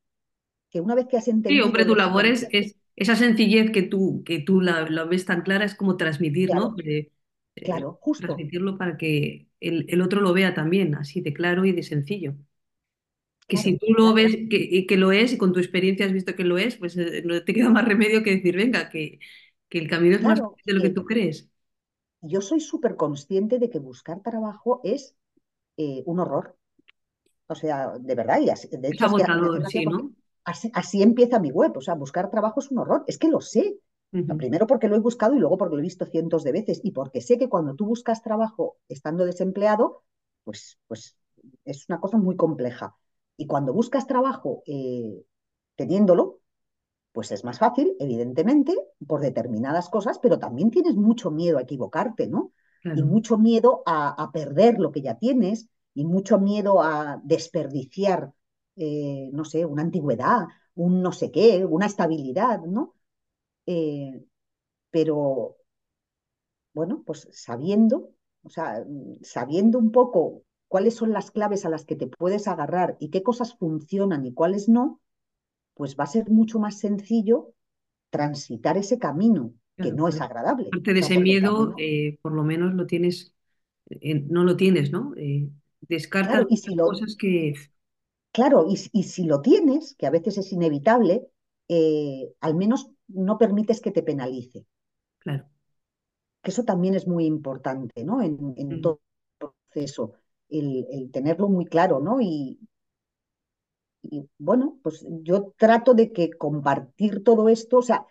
[0.70, 2.48] que una vez que has Sí, hombre, entendido tu labor es,
[2.96, 6.74] esa sencillez que tú, que tú la, la ves tan clara, es como transmitir, ¿no?
[6.76, 7.12] De- eh,
[7.60, 11.72] claro, justo, transmitirlo para que el, el otro lo vea también, así de claro y
[11.72, 12.34] de sencillo.
[13.48, 16.12] Que si tú lo claro, ves que, que lo es y con tu experiencia has
[16.12, 19.18] visto que lo es, pues eh, no te queda más remedio que decir, venga, que,
[19.68, 21.50] que el camino es más claro, de lo que que tú crees.
[22.20, 25.14] yo soy súper consciente de que buscar trabajo es
[25.78, 26.56] eh, un horror.
[27.48, 29.22] O sea, de verdad, y así- de Es hecho es que
[30.44, 31.76] así, así empieza mi web.
[31.76, 33.04] O sea, buscar trabajo es un horror.
[33.06, 33.78] Es que lo sé.
[34.38, 36.90] Primero porque lo he buscado y luego porque lo he visto cientos de veces y
[36.92, 40.04] porque sé que cuando tú buscas trabajo estando desempleado,
[40.44, 41.16] pues, pues
[41.64, 42.96] es una cosa muy compleja.
[43.36, 45.24] Y cuando buscas trabajo eh,
[45.76, 46.40] teniéndolo,
[47.12, 48.74] pues es más fácil, evidentemente,
[49.06, 52.52] por determinadas cosas, pero también tienes mucho miedo a equivocarte, ¿no?
[52.92, 58.32] Y mucho miedo a, a perder lo que ya tienes y mucho miedo a desperdiciar,
[58.76, 62.94] eh, no sé, una antigüedad, un no sé qué, una estabilidad, ¿no?
[63.66, 64.24] Eh,
[64.90, 65.56] pero
[66.74, 68.10] bueno, pues sabiendo,
[68.42, 72.48] o sea, mm, sabiendo un poco cuáles son las claves a las que te puedes
[72.48, 75.00] agarrar y qué cosas funcionan y cuáles no,
[75.74, 77.52] pues va a ser mucho más sencillo
[78.10, 80.68] transitar ese camino, que claro, no es agradable.
[80.70, 83.34] Parte de ese miedo, eh, por lo menos lo tienes,
[83.88, 85.14] eh, no lo tienes, ¿no?
[85.16, 85.48] Eh,
[85.82, 87.54] descartas claro, y si lo, cosas que,
[88.32, 91.26] claro, y, y si lo tienes, que a veces es inevitable,
[92.40, 94.66] al menos no permites que te penalice.
[95.18, 95.48] claro.
[96.42, 98.20] Que eso también es muy importante, ¿no?
[98.22, 99.00] En, en todo
[99.40, 100.14] el proceso,
[100.48, 102.20] el, el tenerlo muy claro, ¿no?
[102.20, 102.58] Y,
[104.02, 108.06] y, bueno, pues yo trato de que compartir todo esto, o sea,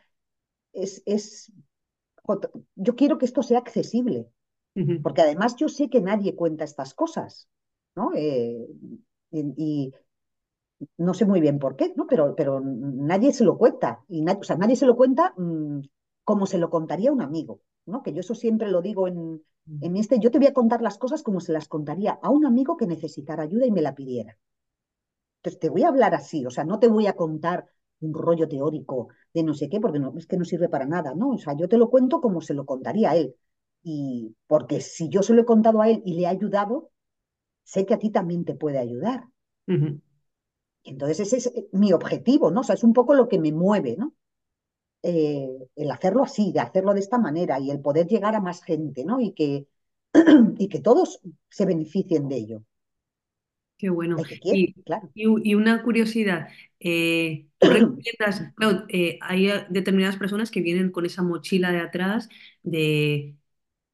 [0.73, 1.51] es, es,
[2.75, 4.29] yo quiero que esto sea accesible,
[5.01, 7.49] porque además yo sé que nadie cuenta estas cosas,
[7.95, 8.11] ¿no?
[8.15, 8.67] Eh,
[9.31, 9.93] y, y,
[10.97, 12.07] no sé muy bien por qué, ¿no?
[12.07, 15.79] Pero, pero nadie se lo cuenta, y na o sea, nadie se lo cuenta mmm,
[16.23, 18.03] como se lo contaría un amigo, ¿no?
[18.03, 19.41] Que yo eso siempre lo digo en,
[19.81, 22.45] en este, yo te voy a contar las cosas como se las contaría a un
[22.45, 24.37] amigo que necesitara ayuda y me la pidiera.
[25.39, 27.67] Entonces, te voy a hablar así, o sea, no te voy a contar
[28.01, 31.13] un rollo teórico de no sé qué, porque no, es que no sirve para nada,
[31.15, 31.29] ¿no?
[31.31, 33.35] O sea, yo te lo cuento como se lo contaría a él.
[33.83, 36.91] Y porque si yo se lo he contado a él y le he ayudado,
[37.63, 39.25] sé que a ti también te puede ayudar.
[40.83, 42.61] Entonces, ese es eh, mi objetivo, ¿no?
[42.61, 44.13] O sea, es un poco lo que me mueve, ¿no?
[45.03, 48.63] Eh, el hacerlo así, de hacerlo de esta manera y el poder llegar a más
[48.63, 49.19] gente, ¿no?
[49.21, 49.67] Y que,
[50.59, 52.63] y que todos se beneficien de ello.
[53.77, 54.17] Qué bueno.
[54.23, 55.09] Que Y, claro.
[55.13, 61.05] y, y una curiosidad, eh, ¿tú recomiendas, claro, eh, hay determinadas personas que vienen con
[61.05, 62.29] esa mochila de atrás
[62.63, 63.35] de,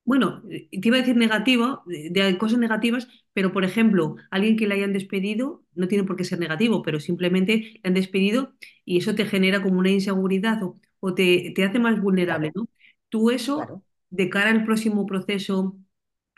[0.07, 4.57] bueno, eh, te iba a decir negativo, de, de cosas negativas, pero por ejemplo, alguien
[4.57, 8.55] que le hayan despedido, no tiene por qué ser negativo, pero simplemente le han despedido
[8.85, 12.55] y eso te genera como una inseguridad o, o te, te hace más vulnerable, Claro,
[12.55, 12.69] ¿no?
[13.09, 13.83] Tú eso, claro.
[14.11, 15.77] de cara al próximo proceso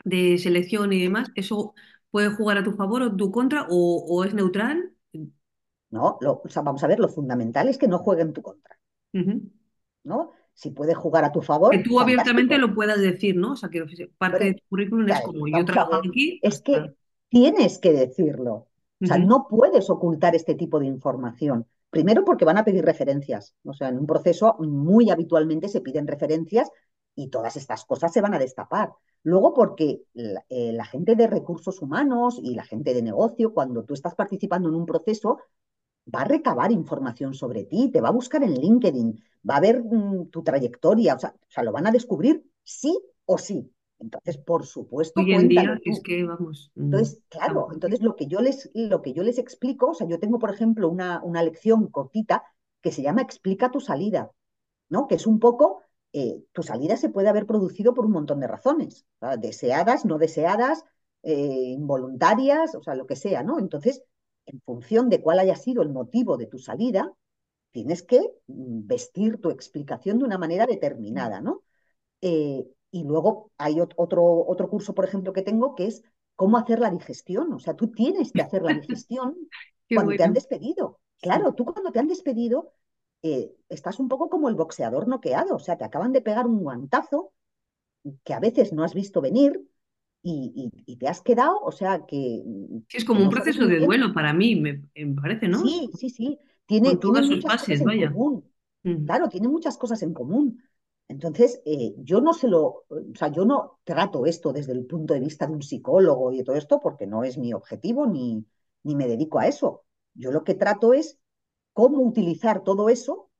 [0.04, 1.74] de selección y demás, ¿eso
[2.10, 4.92] puede jugar a tu favor o tu contra o, o es neutral?
[5.96, 8.42] No, lo, o sea, vamos a ver, lo fundamental es que no juegue en tu
[8.42, 8.76] contra.
[10.04, 10.32] ¿no?
[10.54, 13.52] Si puede jugar a tu Que favor, tú abiertamente lo puedas decir, ¿no?
[13.52, 13.84] O sea, que
[14.18, 16.94] parte de tu currículum es como yo ver, aquí es que
[17.28, 18.66] tienes que decirlo.
[19.02, 21.66] O sea, no puedes ocultar este tipo de información.
[21.88, 23.54] Primero porque van a pedir referencias.
[23.64, 26.70] O sea, en un proceso muy habitualmente se piden referencias
[27.14, 28.92] y todas estas cosas se van a destapar.
[29.22, 33.84] Luego porque la, eh, la gente de recursos humanos y la gente de negocio, cuando
[33.84, 35.38] tú estás participando en un proceso,
[36.06, 39.82] va a recabar información sobre ti, te va a buscar en LinkedIn, va a ver
[39.82, 43.70] mm, tu trayectoria, o sea, o sea, lo van a descubrir sí o sí.
[43.98, 48.26] Entonces, por supuesto, Hoy en día es que, vamos, mm, Entonces, claro, entonces lo que
[48.26, 51.42] yo les, lo que yo les explico, o sea, yo tengo, por ejemplo, una, una
[51.42, 52.42] lección cortita
[52.80, 54.30] que se llama Explica tu salida,
[54.88, 55.06] ¿no?
[55.06, 55.82] Que es un poco,
[56.12, 59.38] eh, tu salida se puede haber producido por un montón de razones, ¿verdad?
[59.38, 60.84] deseadas, no deseadas,
[61.22, 63.58] eh, involuntarias, o sea, lo que sea, ¿no?
[63.58, 64.02] Entonces,
[64.50, 67.12] en función de cuál haya sido el motivo de tu salida,
[67.72, 71.62] tienes que mm, vestir tu explicación de una manera determinada, ¿no?
[72.22, 76.02] Eh, y luego hay ot- otro, otro curso, por ejemplo, que tengo que es
[76.36, 77.52] cómo hacer la digestión.
[77.52, 79.36] O sea, tú tienes que hacer la digestión
[79.92, 81.00] cuando te han despedido.
[81.20, 82.72] Claro, tú cuando te han despedido
[83.22, 85.56] eh, estás un poco como el boxeador noqueado.
[85.56, 87.32] O sea, te acaban de pegar un guantazo
[88.24, 89.62] que a veces no has visto venir
[90.22, 90.52] y,
[90.86, 92.42] y- y te has quedado, o sea, que,
[92.88, 95.62] Sí, es que como un proceso de duelo para mí, me, me parece, ¿no?
[95.62, 96.38] Sí, sí, sí.
[96.66, 98.10] Tiene, Con tiene todas sus muchas cosas fases, en vaya.
[98.12, 98.50] común.
[98.84, 99.06] Mm.
[99.06, 100.62] Claro, tiene muchas cosas en común.
[101.08, 105.14] Entonces, eh, yo no se lo, o sea, yo no trato esto desde el punto
[105.14, 108.46] de vista de un psicólogo y de todo esto, porque no es mi objetivo ni,
[108.84, 109.84] ni me dedico a eso.
[110.14, 111.18] Yo lo que trato es
[111.72, 113.30] cómo utilizar todo eso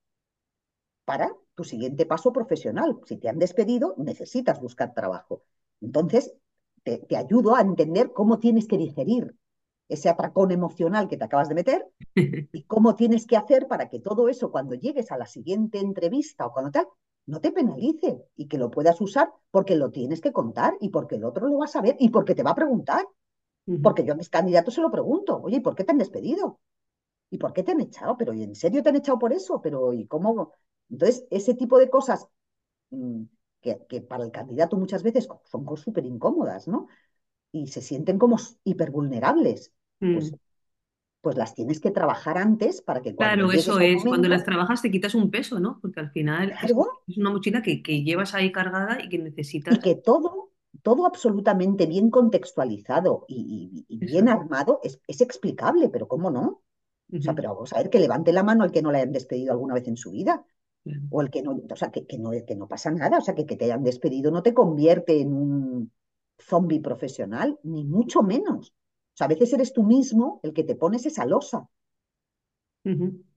[1.05, 3.01] para tu siguiente paso profesional.
[3.07, 5.43] Si te han despedido, necesitas buscar trabajo.
[5.81, 6.35] Entonces,
[6.83, 9.35] te, te ayudo a entender cómo tienes que digerir
[9.89, 11.87] ese atracón emocional que te acabas de meter
[12.53, 16.47] y cómo tienes que hacer para que todo eso, cuando llegues a la siguiente entrevista
[16.47, 16.87] o cuando tal,
[17.27, 21.17] no te penalice y que lo puedas usar porque lo tienes que contar y porque
[21.17, 23.07] el otro lo va a saber y porque te va a preguntar.
[23.83, 26.61] Porque yo a mis candidatos se lo pregunto, oye, ¿y por qué te han despedido?
[27.31, 28.17] ¿Y por qué te han echado?
[28.19, 29.61] ¿Pero y en serio te han echado por eso?
[29.63, 30.53] ¿Pero y cómo?
[30.91, 32.29] Entonces, ese tipo de cosas
[32.91, 33.25] mmm,
[33.61, 36.89] que, que, para el candidato muchas veces son súper incómodas, ¿no?
[37.53, 39.73] Y se sienten como hipervulnerables.
[40.03, 40.11] Mm.
[40.11, 40.37] Pues
[41.23, 44.07] pues las tienes que trabajar antes para que cuando Claro, eso es.
[44.07, 45.79] Cuando las trabajas te quitas un peso, ¿no?
[45.81, 49.19] Porque al final es, claro, es una mochila que, que llevas ahí cargada y que
[49.19, 50.53] y necesitas que todo,
[50.83, 54.29] todo absolutamente bien contextualizado y, y- y bien eso.
[54.29, 56.63] armado es, es explicable, pero ¿cómo no?
[57.19, 59.13] O sea, pero vamos a ver que levante la mano el que no le hayan
[59.13, 60.45] despedido alguna vez en su vida.
[61.11, 63.19] O el que no, o sea, que, que no, que no pasa nada.
[63.19, 65.93] O sea, que, que te hayan despedido no te convierte en un
[66.39, 68.71] zombie profesional, ni mucho menos.
[68.71, 71.69] O sea, a veces eres tú mismo el que te pones esa losa.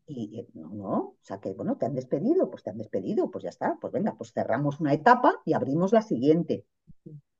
[0.06, 3.44] Y no, no, o sea que bueno, te han despedido, pues te han despedido, pues
[3.44, 6.66] ya está, pues venga, pues cerramos una etapa y abrimos la siguiente.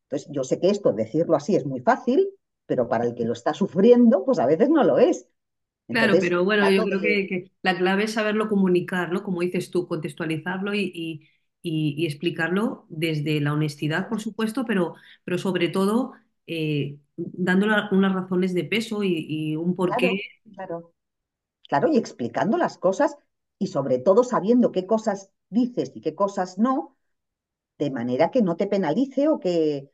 [0.04, 2.30] Entonces, yo sé que esto, decirlo así, es muy fácil,
[2.66, 5.28] pero para el que lo está sufriendo, pues a veces no lo es.
[5.92, 9.22] Claro, Entonces, pero bueno, yo creo que, que la clave es saberlo comunicar, ¿no?
[9.24, 11.30] Como dices tú, contextualizarlo y, y-
[11.62, 16.14] y- y explicarlo desde la honestidad, por supuesto, pero, pero sobre todo
[16.48, 20.10] eh, dándole unas razones de peso y, y un porqué.
[20.10, 20.22] claro,
[20.54, 20.94] claro,
[21.70, 23.18] claro, y explicando las cosas
[23.60, 26.98] y sobre todo sabiendo qué cosas dices y qué cosas no,
[27.80, 29.92] de manera que no te penalice o que,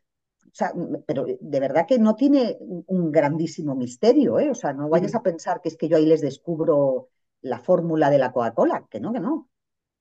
[0.51, 0.73] o sea,
[1.05, 4.49] pero de verdad que no tiene un grandísimo misterio, ¿eh?
[4.49, 7.09] O sea, no vayas a pensar que es que yo ahí les descubro
[7.41, 9.49] la fórmula de la Coca-Cola, que no, que no,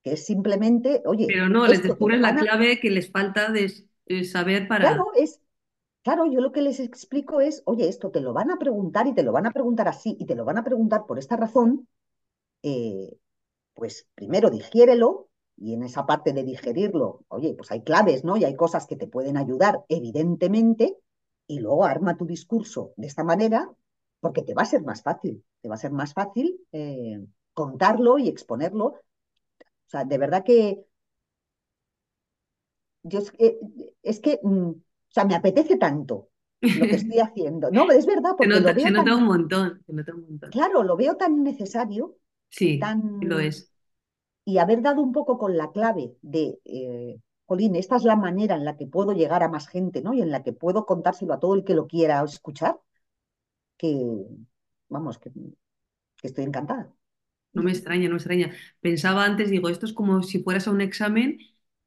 [0.03, 3.53] que es simplemente, oye, Pero no, les descubres lo la a, clave que les falta
[3.53, 3.71] de,
[4.07, 4.89] de saber para...
[4.89, 5.41] claro, es,
[6.03, 9.15] claro, yo lo que les explico es, oye, esto te lo van a preguntar y
[9.15, 11.87] te lo van a preguntar así y te lo van a preguntar por esta razón,
[12.63, 13.19] eh,
[13.75, 15.29] pues primero digiérelo
[15.61, 18.37] y en esa parte de digerirlo, oye, pues hay claves, ¿no?
[18.37, 20.97] Y hay cosas que te pueden ayudar, evidentemente,
[21.47, 23.71] y luego arma tu discurso de esta manera
[24.21, 28.19] porque te va a ser más fácil, te va a ser más fácil eh, contarlo
[28.19, 28.87] y exponerlo.
[28.87, 29.01] O
[29.91, 30.85] sea, de verdad que
[33.03, 33.59] yo es, que-
[34.03, 36.29] es que, mm, o sea, me apetece tanto
[36.73, 37.71] lo que estoy haciendo.
[37.71, 40.55] No, es verdad, Se porque lo se nota tan, un montón, se nota un montón.
[40.55, 42.17] claro, lo veo tan necesario
[42.51, 43.73] Sí, sí lo tan, es.
[44.51, 48.57] Y haber dado un poco con la clave de, eh, Jolín, esta es la manera
[48.57, 50.15] en la que puedo llegar a más gente, ¿no?
[50.15, 52.81] Y en la que puedo contárselo a todo el que lo quiera escuchar,
[53.79, 53.91] que,
[54.89, 55.31] vamos, que,
[56.19, 56.93] que estoy encantada.
[57.53, 58.53] No me extraña, no me extraña.
[58.81, 61.39] Pensaba antes, digo, esto es como si fueras a un examen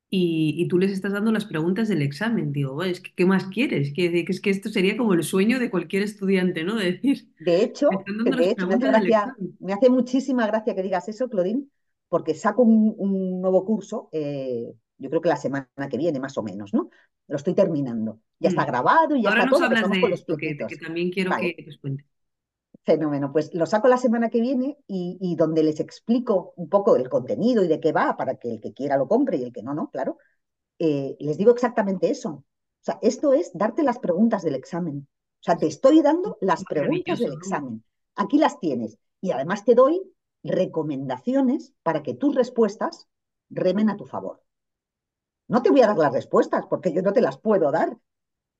[0.09, 2.51] y, y tú les estás dando las preguntas del examen.
[2.51, 3.93] Digo, "Bueno, es que, ¿qué más quieres?
[3.93, 6.75] Que, es que esto sería como el sueño de cualquier estudiante, ¿no?
[6.77, 11.07] De decir, De hecho, de hecho, me hace gracia, me hace muchísima gracia que digas
[11.09, 11.65] eso, Claudine,
[12.11, 16.37] porque saco un, un nuevo curso, eh, yo creo que la semana que viene, más
[16.39, 16.91] o menos, ¿no?
[17.29, 18.21] Lo estoy terminando.
[18.39, 18.67] Ya está Mm.
[18.67, 21.31] grabado y ya Ahora está nos todo, hablas de con los esto, que, también quiero
[21.35, 22.05] que les cuentes.
[22.83, 23.31] fenómeno.
[23.31, 27.09] Pues lo saco la semana que viene y, y donde les explico un poco el
[27.09, 29.63] contenido y de qué va para que el que quiera lo compre y el que
[29.63, 30.17] no, no, claro.
[30.79, 32.29] eh, les digo exactamente eso.
[32.31, 32.45] O
[32.85, 35.07] sea, esto es darte las preguntas del examen.
[35.41, 37.83] O sea, te estoy dando las preguntas del examen.
[38.15, 38.97] Aquí las tienes.
[39.21, 40.01] Y además te doy
[40.43, 43.07] recomendaciones para que tus respuestas
[43.49, 44.43] remen a tu favor.
[45.47, 47.95] No te voy a dar las respuestas porque yo no te las puedo dar,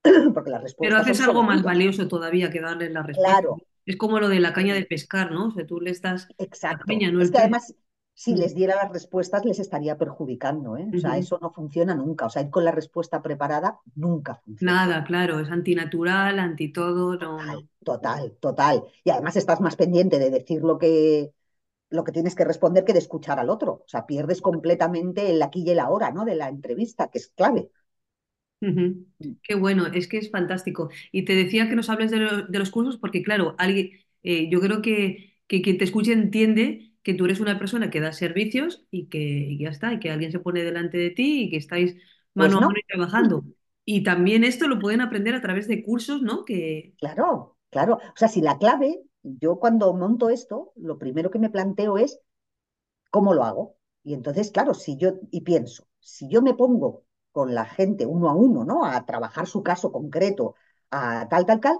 [0.34, 3.42] porque las Pero respuestas haces algo más valioso todavía que darles la respuesta.
[3.42, 5.48] Claro, Es como lo de la caña de pescar, ¿no?
[5.48, 6.86] O sea, tú das la exacto.
[6.86, 7.76] caña, no Es que además,
[8.14, 8.40] si Mm.
[8.42, 10.78] les diera las respuestas, les estaría perjudicando.
[10.78, 10.88] ¿eh?
[10.96, 12.26] O sea, eso no funciona nunca.
[12.26, 14.82] O sea, ir con la respuesta preparada nunca funciona.
[14.86, 17.38] Nada, claro, es antinatural, anti todo, no.
[17.38, 18.84] Total, total, total.
[19.04, 21.34] Y además estás más pendiente de decir lo que,
[21.92, 23.74] lo que tienes que responder que de escuchar al otro.
[23.86, 26.26] O sea, pierdes completamente el aquí y el ahora, ¿no?
[26.26, 27.72] De la entrevista, que es clave.
[28.62, 29.08] Ujú.
[29.44, 30.90] Qué bueno, es que es fantástico.
[31.12, 33.92] Y te decía que nos hables de, lo- de los cursos porque, claro, alguien,
[34.24, 38.00] eh, yo creo que, que quien te escuche entiende que tú eres una persona que
[38.00, 41.44] da servicios y que y ya está, y que alguien se pone delante de ti
[41.44, 41.96] y que estáis
[42.36, 43.44] mano Pues a mano y trabajando.
[43.84, 46.46] Y también esto lo pueden aprender a través de cursos, ¿no?
[46.46, 47.96] Que, claro, claro.
[47.96, 52.20] O sea, si la clave, yo cuando monto esto, lo primero que me planteo es
[53.10, 53.78] cómo lo hago.
[54.04, 58.30] Y entonces, claro, si yo, y pienso, si yo me pongo con la gente uno
[58.30, 58.86] a uno, ¿no?
[58.86, 60.56] A trabajar su caso concreto,
[60.90, 61.78] a tal, tal, tal,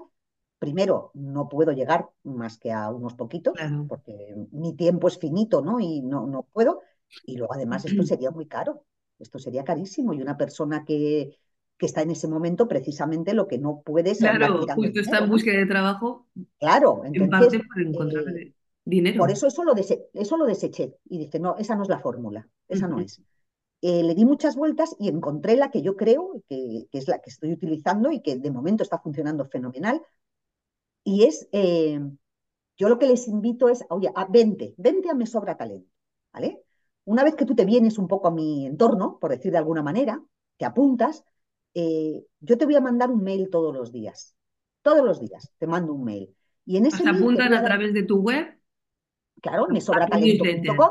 [0.58, 3.86] primero no puedo llegar más que a unos poquitos, claro.
[3.88, 5.80] porque mi tiempo es finito, ¿no?
[5.80, 6.82] Y no, no puedo.
[7.26, 8.84] Y luego además esto sería muy caro,
[9.18, 10.14] esto sería carísimo.
[10.14, 11.36] Y una persona que,
[11.82, 15.18] que está en ese momento precisamente lo que no puede es andar Claro, justo está
[15.18, 16.26] en búsqueda de trabajo,
[16.58, 18.54] Claro, en entonces, parte por encontrar eh,
[19.16, 19.30] por dinero.
[19.30, 22.48] eso eso lo, dese- eso lo deseché y dije, no, esa no es la fórmula,
[22.68, 23.22] esa no es.
[23.82, 27.20] Eh, le di muchas vueltas y encontré la que yo creo que, que es la
[27.20, 30.02] que estoy utilizando y que de momento está funcionando fenomenal.
[31.04, 32.00] Y es, eh,
[32.78, 35.90] yo lo que les invito es, oye, a, vente, vente a Me Sobra Talento,
[36.32, 36.62] ¿vale?
[37.04, 39.82] Una vez que tú te vienes un poco a mi entorno, por decir de alguna
[39.82, 40.22] manera,
[40.58, 41.24] te apuntas,
[41.74, 44.36] eh, yo te voy a mandar un mail todos los días.
[44.82, 46.34] Todos los días te mando un mail.
[46.64, 48.46] Y en ese te apuntan a dar, través de tu web
[49.40, 50.90] claro, me mesobratalento.com,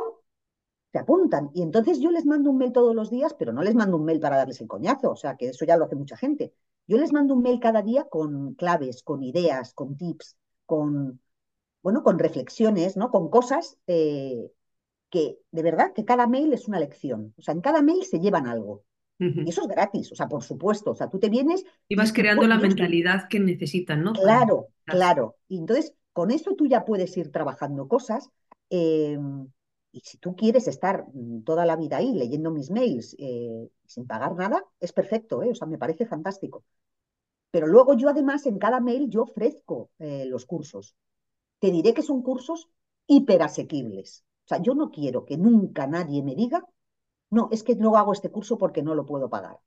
[0.91, 1.49] te apuntan.
[1.53, 4.05] Y entonces yo les mando un mail todos los días, pero no les mando un
[4.05, 6.53] mail para darles el coñazo, o sea, que eso ya lo hace mucha gente.
[6.87, 11.21] Yo les mando un mail cada día con claves, con ideas, con tips, con,
[11.81, 13.09] bueno, con reflexiones, ¿no?
[13.09, 14.51] Con cosas eh,
[15.09, 17.33] que, de verdad, que cada mail es una lección.
[17.37, 18.83] O sea, en cada mail se llevan algo.
[19.21, 20.91] Y eso es gratis, o sea, por supuesto.
[20.91, 24.13] O sea, tú te vienes Y vas creando la mentalidad que necesitan, ¿no?
[24.13, 25.35] Claro, claro.
[25.47, 28.29] Y entonces, con eso tú ya puedes ir trabajando cosas.
[28.69, 29.17] eh,
[29.93, 34.07] y si tú quieres estar mm, toda la vida ahí leyendo mis mails eh, sin
[34.07, 35.49] pagar nada, es perfecto, ¿eh?
[35.51, 36.63] O sea, me parece fantástico.
[37.51, 40.95] Pero luego yo además en cada mail yo ofrezco eh, los cursos.
[41.59, 42.69] Te diré que son cursos
[43.07, 44.25] hiperasequibles.
[44.45, 46.65] O sea, yo no quiero que nunca nadie me diga,
[47.31, 49.59] no, es que no hago este curso porque no lo puedo pagar.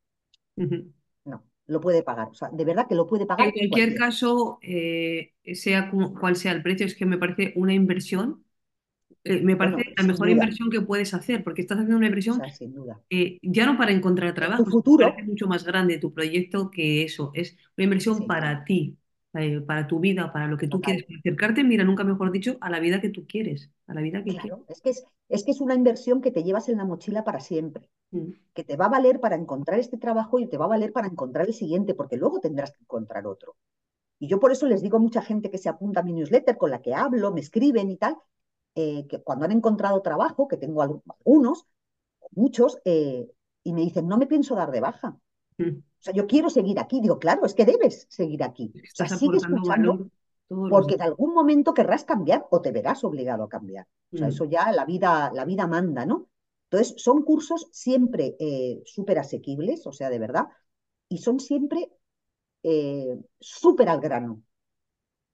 [1.25, 2.29] No, lo puede pagar.
[2.31, 3.97] O sea, de verdad que lo puede En pagar cualquier cualquiera.
[3.97, 8.45] caso, eh, sea cual sea el precio, es que me parece una inversión,
[9.25, 12.07] eh, me parece Bueno, la mejor duda, inversión que puedes hacer, porque estás haciendo una
[12.27, 13.01] o inversión sea, sin duda.
[13.11, 16.71] eh, ya no para encontrar En tu trabajo, parece futuro, mucho más grande tu proyecto
[16.71, 18.99] que eso, es una inversión sí, para ti,
[19.35, 21.19] eh, para tu vida, para lo que tú quieres, total.
[21.19, 24.37] acercarte, mira, nunca mejor dicho, a la vida que tú quieres, a la vida que
[24.37, 24.61] quieres.
[24.69, 27.41] Es que es, es que es una inversión que te llevas en la mochila para
[27.41, 30.69] siempre, Mm, que te va a valer para encontrar este trabajo y te va a
[30.69, 33.57] valer para encontrar el siguiente, porque luego tendrás que encontrar otro.
[34.21, 36.57] Y yo por eso les digo a mucha gente que se apunta a mi newsletter,
[36.57, 38.17] con la que hablo, me escriben y tal,
[38.77, 41.67] eh, que cuando han encontrado trabajo, que tengo algunos,
[42.31, 43.29] muchos, eh,
[43.65, 45.19] y me dicen, no me pienso dar de baja.
[45.59, 45.79] Mm.
[46.05, 47.01] Sea, yo quiero seguir aquí.
[47.01, 48.73] Digo, claro, es que debes seguir aquí.
[48.77, 50.03] O sea, sigue escuchando
[50.67, 53.87] porque en algún momento querrás cambiar o te verás obligado a cambiar.
[54.15, 54.29] O sea, Mm.
[54.29, 56.29] eso ya la vida, la vida manda, ¿no?
[56.71, 60.47] Entonces, son cursos siempre eh, súper asequibles, o sea, de verdad,
[61.09, 61.91] y son siempre
[62.63, 64.43] eh, súper al grano.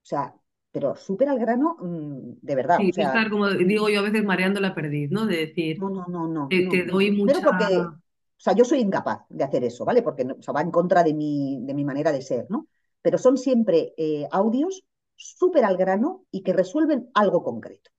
[0.02, 0.34] O sea,
[0.72, 2.78] pero súper al grano, mm, de verdad.
[2.78, 5.26] Sí, no sea, estar, como digo yo a veces, mareando la perdiz, ¿no?
[5.26, 6.92] De decir, no, no, no, no, te, no, te no.
[6.92, 7.42] doy Primero mucha...
[7.42, 7.92] porque,
[8.40, 10.00] o sea, yo soy incapaz de hacer eso, ¿vale?
[10.02, 12.68] Porque o sea, va en contra de mi, de mi manera de ser, ¿no?
[13.02, 14.82] Pero son siempre eh, audios
[15.14, 17.90] súper al grano y que resuelven algo concreto,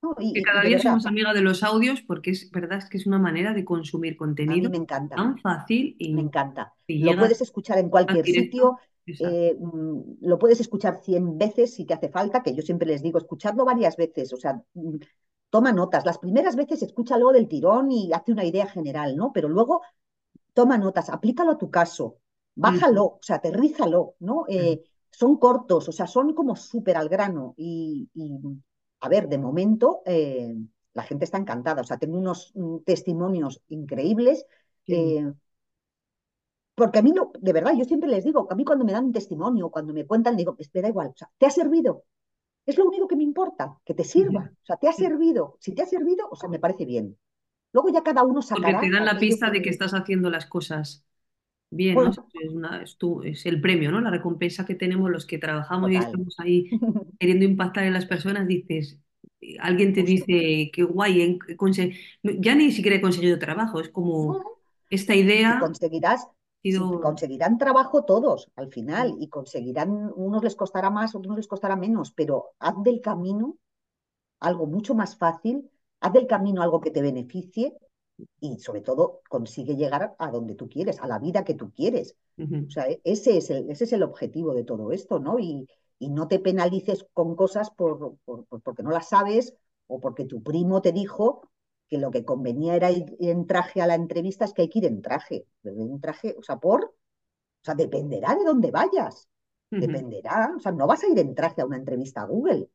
[0.00, 0.14] ¿no?
[0.32, 2.98] que Y, cada día verdad, somos amiga de los audios porque es verdad es que
[2.98, 5.16] es una manera de consumir a mí contenido me encanta.
[5.16, 6.72] tan fácil Me y encanta.
[6.86, 8.78] que Lo puedes escuchar en cualquier sitio,
[9.18, 13.02] eh, mm, lo puedes escuchar 100 veces si te hace falta, que yo siempre les
[13.02, 14.96] digo, escuchadlo varias veces, o sea, mm,
[15.52, 16.06] toma notas.
[16.06, 19.32] Las primeras veces escúchalo del tirón y hace una idea general, ¿no?
[19.34, 19.82] Pero luego
[20.54, 22.16] toma notas, aplícalo a tu caso,
[22.54, 24.46] bájalo, o sea, aterrízalo, ¿no?
[24.48, 28.38] Eh, son cortos, o sea, son como súper al grano y, y,
[29.00, 30.56] a ver, de momento eh,
[30.94, 34.46] la gente está encantada, o sea, tengo unos mm, testimonios increíbles.
[34.86, 35.32] eh,
[36.74, 39.06] porque a mí, no, de verdad, yo siempre les digo, a mí cuando me dan
[39.06, 42.04] un testimonio, cuando me cuentan, digo, me da igual, o sea, ¿te ha servido?
[42.66, 44.40] Es lo único que me importa, que te sirva.
[44.62, 45.56] O sea, ¿te ha servido?
[45.60, 47.18] Si te ha servido, o sea, me parece bien.
[47.72, 50.46] Luego ya cada uno Porque te sacará dan la pista de que estás haciendo las
[50.46, 51.06] cosas
[51.70, 52.10] bien, ¿no?
[52.10, 54.00] Pues, Es una, es tu- es el premio, ¿no?
[54.00, 56.70] La recompensa que tenemos los que trabajamos y estamos ahí
[57.18, 59.00] queriendo impactar en las personas, dices,
[59.60, 60.04] alguien te justo.
[60.04, 61.96] dice, qué guay, he conse-".
[62.22, 64.44] No, ya ni siquiera he conseguido trabajo, es como
[64.90, 66.20] esta idea conseguirás,
[66.70, 67.00] sido...
[67.00, 72.12] conseguirán trabajo todos al final y conseguirán, unos les costará más, otros les costará menos,
[72.12, 73.56] pero haz del camino
[74.40, 77.76] algo mucho más fácil, haz del camino algo que te beneficie
[78.40, 82.16] y sobre todo consigue llegar a donde tú quieres, a la vida que tú quieres.
[82.68, 85.38] O sea, ese es el, ese es el objetivo de todo esto, ¿no?
[85.38, 89.54] Y, y no te penalices con cosas por, por- por- porque no las sabes
[89.86, 91.48] o porque tu primo te dijo
[91.92, 94.78] que lo que convenía era ir en traje a la entrevista, es que hay que
[94.78, 95.46] ir en traje.
[95.62, 96.94] En traje, o sea, por, o
[97.62, 99.28] sea, dependerá de dónde vayas.
[99.68, 102.70] Dependerá, o sea, no vas a ir en traje a una entrevista a Google.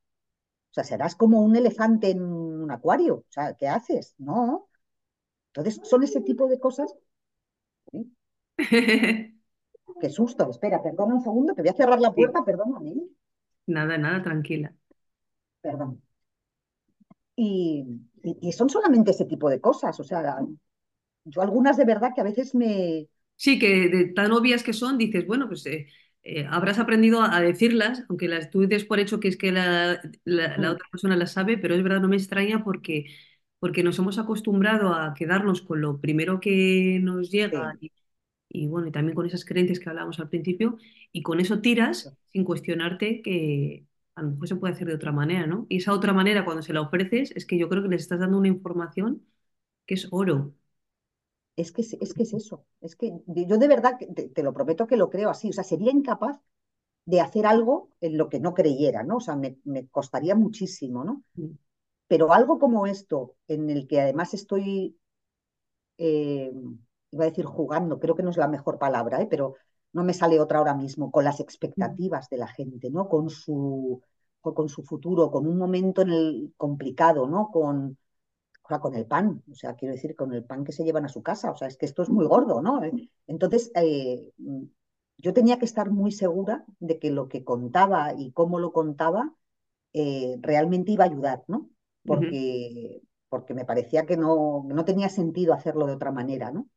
[0.69, 3.15] O sea, serás como un elefante en un acuario.
[3.15, 4.13] O sea, ¿qué haces?
[4.19, 4.69] No.
[5.47, 6.93] Entonces, son ese tipo de cosas.
[7.91, 8.15] ¿sí?
[8.57, 10.47] Qué susto.
[10.47, 12.93] Espera, perdona un segundo, que voy a cerrar la puerta, perdóname.
[13.65, 14.75] nada, nada, tranquila.
[15.61, 16.03] Perdón.
[17.35, 17.85] Y,
[18.27, 19.99] y- y son solamente ese tipo de cosas.
[19.99, 20.39] O sea,
[21.25, 23.07] yo algunas de verdad que a veces me...
[23.35, 25.87] Sí, que de tan obvias que son, dices, bueno, pues eh,
[26.23, 29.51] eh, habrás aprendido a, a decirlas, aunque las tú des por hecho que es que
[29.51, 33.05] la, la- la mm, otra persona las sabe, pero es verdad, no me extraña porque,
[33.59, 37.91] porque nos hemos acostumbrado a quedarnos con lo primero que nos llega Sí, y,
[38.49, 40.77] y, bueno, y también con esas creencias que hablábamos al principio,
[41.13, 43.86] y con eso tiras sin cuestionarte que
[44.17, 45.65] a lo mejor se puede hacer de otra manera, ¿no?
[45.69, 48.19] Y esa otra manera, cuando se la ofreces, es que yo creo que les estás
[48.19, 49.25] dando una información
[49.87, 50.55] que es oro.
[51.55, 52.65] es que, es es que es eso.
[52.81, 55.49] Es que yo de verdad, que te, te lo prometo que lo creo así.
[55.49, 56.39] O sea, sería incapaz
[57.05, 59.17] de hacer algo en lo que no creyera, ¿no?
[59.17, 61.23] O sea, me, me costaría muchísimo, ¿no?
[61.37, 61.57] mm,
[62.07, 64.97] Pero algo como esto, en el que además estoy,
[65.97, 66.51] eh,
[67.11, 69.27] iba a decir jugando, creo que no es la mejor palabra, ¿eh?
[69.29, 69.55] pero
[69.97, 73.09] no me sale otra ahora mismo, con las mm, expectativas de la gente, ¿no?
[73.09, 74.01] Con su,
[74.41, 77.49] con su futuro, con un momento en el complicado, ¿no?
[77.51, 77.97] Con,
[78.63, 81.05] o sea, con el pan, o sea, quiero decir, con el pan que se llevan
[81.05, 82.81] a su casa, o sea, es que esto es muy gordo, ¿no?
[83.27, 84.31] Entonces, eh,
[85.17, 89.33] yo tenía que estar muy segura de que lo que contaba y cómo lo contaba
[89.93, 91.69] eh, realmente iba a ayudar, ¿no?
[92.05, 96.67] Porque, porque me parecía que no, no tenía sentido hacerlo de otra manera, ¿no?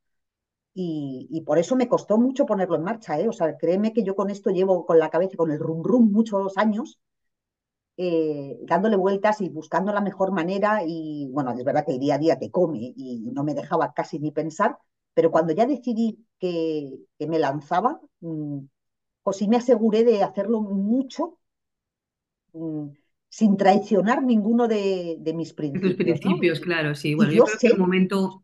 [0.73, 3.27] Y, y, por eso me costó mucho ponerlo en marcha, ¿eh?
[3.27, 6.11] O sea, créeme que yo con esto llevo con la cabeza, con el rum rum
[6.11, 6.99] muchos años,
[7.97, 12.15] eh, dándole vueltas y buscando la mejor manera y bueno, es verdad que el día
[12.15, 14.77] a día te come y no me dejaba casi ni pensar,
[15.13, 18.59] pero cuando ya decidí que, que me lanzaba, mmm,
[19.23, 21.39] pues sí me aseguré de hacerlo mucho
[22.53, 22.87] mmm,
[23.29, 27.15] sin traicionar ninguno de, de, mis De tus principios, principios, claro, sí.
[27.15, 28.43] Bueno, yo yo creo que el sé, momento,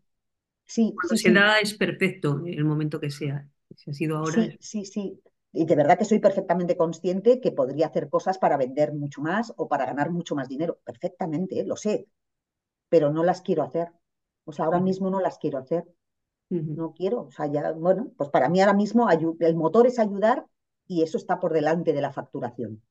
[0.68, 3.50] sí, cuando sí, se sí, da, es perfecto, el momento que sea.
[3.76, 4.58] Si ha sido ahora, es...
[4.60, 5.22] sí, sí, sí.
[5.52, 9.54] Y de verdad que soy perfectamente consciente que podría hacer cosas para vender mucho más
[9.58, 10.80] o para ganar mucho más dinero.
[10.84, 11.66] Perfectamente, ¿eh?
[11.66, 12.08] lo sé,
[12.90, 13.90] pero no las quiero hacer.
[14.46, 15.86] O sea, ahora mismo no las quiero hacer.
[16.50, 17.24] No quiero.
[17.24, 20.46] O sea, ya, bueno, pues para mí ahora mismo el motor es ayudar
[20.88, 22.82] y eso está por delante de la facturación.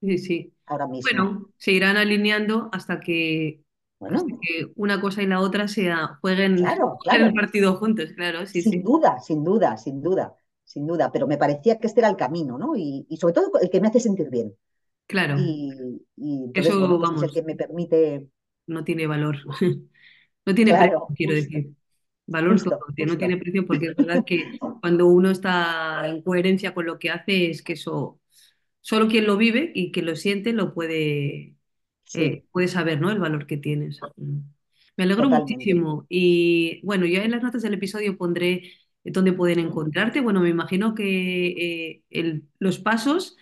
[0.00, 0.52] Sí, sí.
[0.66, 1.10] Ahora mismo.
[1.10, 3.63] Bueno, se irán alineando hasta que,
[4.12, 8.46] hasta que una cosa y la otra sea, jueguen, claro, jueguen el partido juntos, claro,
[8.46, 8.82] sí, Sin sí.
[8.82, 10.34] duda, sin duda, sin duda,
[10.64, 11.10] sin duda.
[11.12, 12.76] Pero me parecía que este era el camino, ¿no?
[12.76, 14.56] Y, y sobre todo el que me hace sentir bien.
[15.06, 18.28] Claro, Y, y eso, es el que me permite,
[18.66, 19.36] no tiene valor.
[20.46, 21.70] No tiene precio, quiero justo, decir.
[22.26, 26.22] Valor todo, justo, que no tiene precio porque es verdad que cuando uno está en
[26.22, 28.20] coherencia con lo que hace es que eso,
[28.80, 31.53] solo quien lo vive y quien lo siente lo puede,
[32.14, 33.10] Sí, eh, puede saber, ¿no?
[33.10, 34.00] El valor que tienes.
[34.16, 34.38] Mm.
[34.96, 35.54] Me alegro totalmente.
[35.54, 38.70] muchísimo y bueno, ya en las notas del episodio pondré
[39.02, 40.20] dónde pueden encontrarte.
[40.20, 43.36] Bueno, me imagino que eh, el- los pasos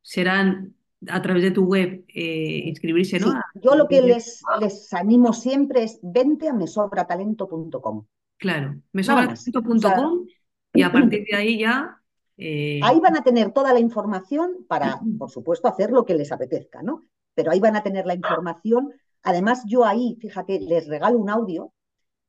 [0.00, 0.74] serán
[1.08, 3.32] a través de tu web eh, inscribirse, ¿no?
[3.32, 8.04] Sí, yo lo que les, les animo siempre es vente a mesobratalento.com.
[8.38, 8.70] Claro.
[8.70, 10.26] O sea, mesobratalento.com
[10.74, 12.00] y a partir de ahí ya,
[12.38, 16.32] eh, ahí van a tener toda la información para, por supuesto, hacer lo que les
[16.32, 17.02] apetezca, ¿no?
[17.34, 18.92] Pero ahí van a tener la información.
[19.22, 21.72] Además, yo ahí, fíjate, les regalo un audio,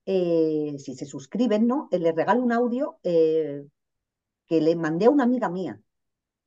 [0.06, 1.88] eh, si se suscriben, ¿no?
[1.92, 3.66] Eh, les regalo un audio eh,
[4.48, 5.80] que le mandé a una amiga mía.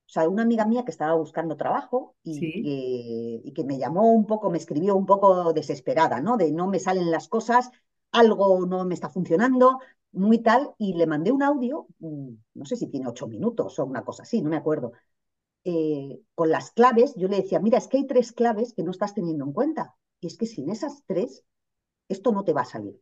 [0.06, 3.78] O sea, una amiga mía que estaba buscando trabajo y sí, que, y que me
[3.78, 6.36] llamó un poco, me escribió un poco desesperada, ¿no?
[6.36, 7.70] De no me salen las cosas,
[8.12, 9.80] algo no me está funcionando,
[10.12, 13.84] muy tal, y le mandé un audio, mm, no sé si tiene ocho minutos o
[13.84, 14.92] una cosa así, no me acuerdo,
[15.66, 18.92] eh, con las claves, yo le decía, mira, es que hay tres claves que no
[18.92, 21.44] estás teniendo en cuenta, y es que sin esas tres,
[22.08, 23.00] esto no te va a salir.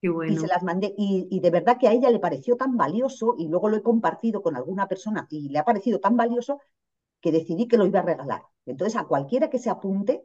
[0.00, 0.46] qué Y se bueno.
[0.46, 3.68] las mandé, y, y de verdad que a ella le pareció tan valioso, y luego
[3.68, 6.60] lo he compartido con alguna persona, y le ha parecido tan valioso
[7.20, 8.42] que decidí que lo iba a regalar.
[8.66, 10.24] Entonces, a cualquiera que se apunte,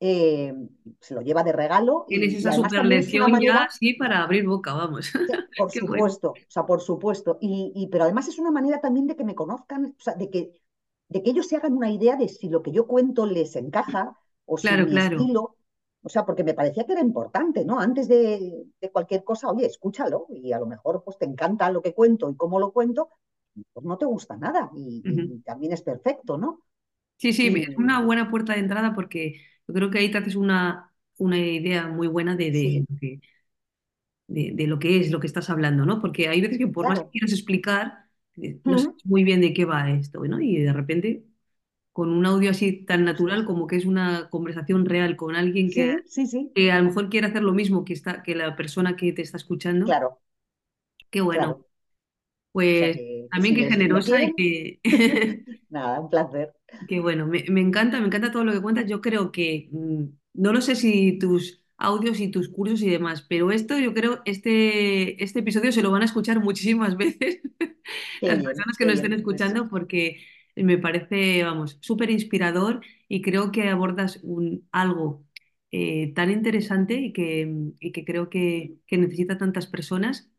[0.00, 0.54] eh,
[1.00, 4.46] se lo lleva de regalo Tienes y, esa super lección ya, manera, sí, para abrir
[4.46, 5.06] boca, vamos.
[5.06, 5.12] sí,
[5.56, 6.10] por bueno.
[6.10, 9.24] supuesto, o sea, por supuesto, y, y, pero además es una manera también de que
[9.24, 10.59] me conozcan, o sea, de que,
[11.10, 14.16] de que ellos se hagan una idea de si lo que yo cuento les encaja
[14.46, 15.16] o si Claro, mi claro.
[15.18, 15.56] estilo,
[16.02, 17.78] o sea, porque me parecía que era importante, ¿no?
[17.78, 21.82] Antes de, de cualquier cosa, oye, escúchalo y a lo mejor pues te encanta lo
[21.82, 23.10] que cuento y cómo lo cuento,
[23.72, 25.02] pues no te gusta nada y,
[25.44, 26.62] también es perfecto, ¿no?
[27.16, 30.36] Sí, sí, es una buena puerta de entrada porque yo creo que ahí te haces
[30.36, 33.20] una, una idea muy buena de, de, sí,
[34.28, 36.00] de, lo que es lo que estás hablando, ¿no?
[36.00, 38.09] Porque hay veces que por más que quieras explicar,
[38.42, 40.40] eh, no sabes muy bien de qué va esto, ¿no?
[40.40, 41.24] Y de repente,
[41.92, 45.94] con un audio así tan natural como que es una conversación real con alguien que,
[45.94, 48.56] Sí, sí, sí, que a lo mejor quiere hacer lo mismo que, está, que la
[48.56, 50.20] persona que te está escuchando, claro,
[51.10, 51.56] qué bueno.
[51.56, 51.66] claro.
[52.70, 54.80] O sea Pues que, también si qué generosa y que,
[55.70, 56.54] nada, un placer.
[56.86, 58.86] Qué bueno, me, me encanta, me encanta todo lo que cuentas.
[58.86, 63.22] Yo creo que, mm, no lo sé si tus audios y tus cursos y demás,
[63.28, 67.40] pero esto yo creo, este, este episodio se lo van a escuchar muchísimas veces
[68.24, 69.24] las bien, personas que nos estén bien.
[69.28, 70.18] Pues escuchando porque
[70.56, 75.24] me parece, vamos, súper inspirador y creo que abordas un, algo
[75.70, 80.30] eh, tan interesante y que, y que creo que, que necesita tantas personas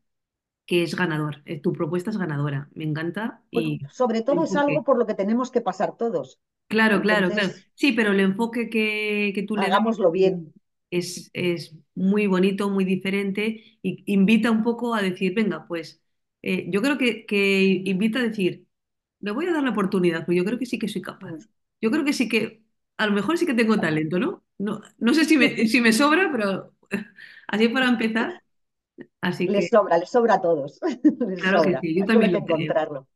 [0.66, 1.42] que es ganador.
[1.46, 5.06] Eh, tu propuesta es ganadora, me encanta bueno, y sobre todo es algo por lo
[5.06, 6.40] que tenemos que pasar todos.
[6.68, 7.50] Claro, claro, claro.
[7.74, 10.52] Sí, pero el enfoque que, que tú le das hagámoslo bien.
[10.92, 16.02] Es, es muy bonito, muy diferente y invita un poco a decir, venga, pues
[16.42, 18.66] eh, yo creo que, que invita a decir,
[19.20, 21.32] le voy a dar la oportunidad, porque yo creo que sí que soy capaz.
[21.32, 21.38] Mm.
[21.80, 22.64] Yo creo que sí que,
[22.98, 24.44] a lo mejor sí que tengo talento, ¿no?
[24.58, 26.74] No, no sé si me, si me sobra, pero
[27.48, 28.42] así para empezar.
[29.20, 30.80] Así Les que, sobra, les sobra a todos.
[31.28, 32.56] Les claro que sí, yo también lo creo.
[32.56, 33.08] encontrarlo.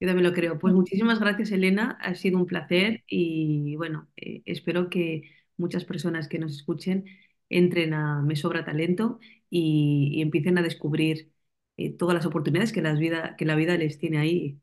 [0.00, 0.58] Yo también lo creo.
[0.58, 1.98] Pues muchísimas gracias, Elena.
[2.00, 5.24] Ha sido un placer y bueno, eh, espero que
[5.60, 7.06] muchas personas que nos escuchen
[7.50, 11.32] entren a Me Sobra Talento y, y empiecen a descubrir
[11.76, 14.60] eh, todas las oportunidades que, las vida, que la vida les tiene ahí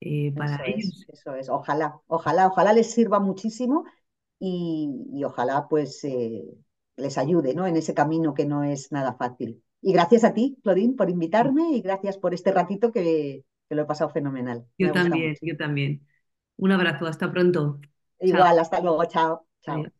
[0.00, 1.08] eh, para Eso es, ellos.
[1.08, 1.48] eso es.
[1.48, 3.84] Ojalá, ojalá, ojalá les sirva muchísimo
[4.38, 6.44] y, y ojalá pues eh,
[6.96, 7.66] les ayude, ¿no?
[7.66, 9.62] En ese camino que no es nada fácil.
[9.82, 13.82] Y gracias a ti, Claudine, por invitarme y gracias por este ratito que, que lo
[13.82, 14.66] he pasado fenomenal.
[14.80, 16.06] Me Yo también, yo también.
[16.56, 17.80] Un abrazo, hasta pronto.
[18.24, 18.44] Chao.
[18.44, 19.82] Igual, hasta luego, chao, chao.
[19.82, 19.99] Adiós.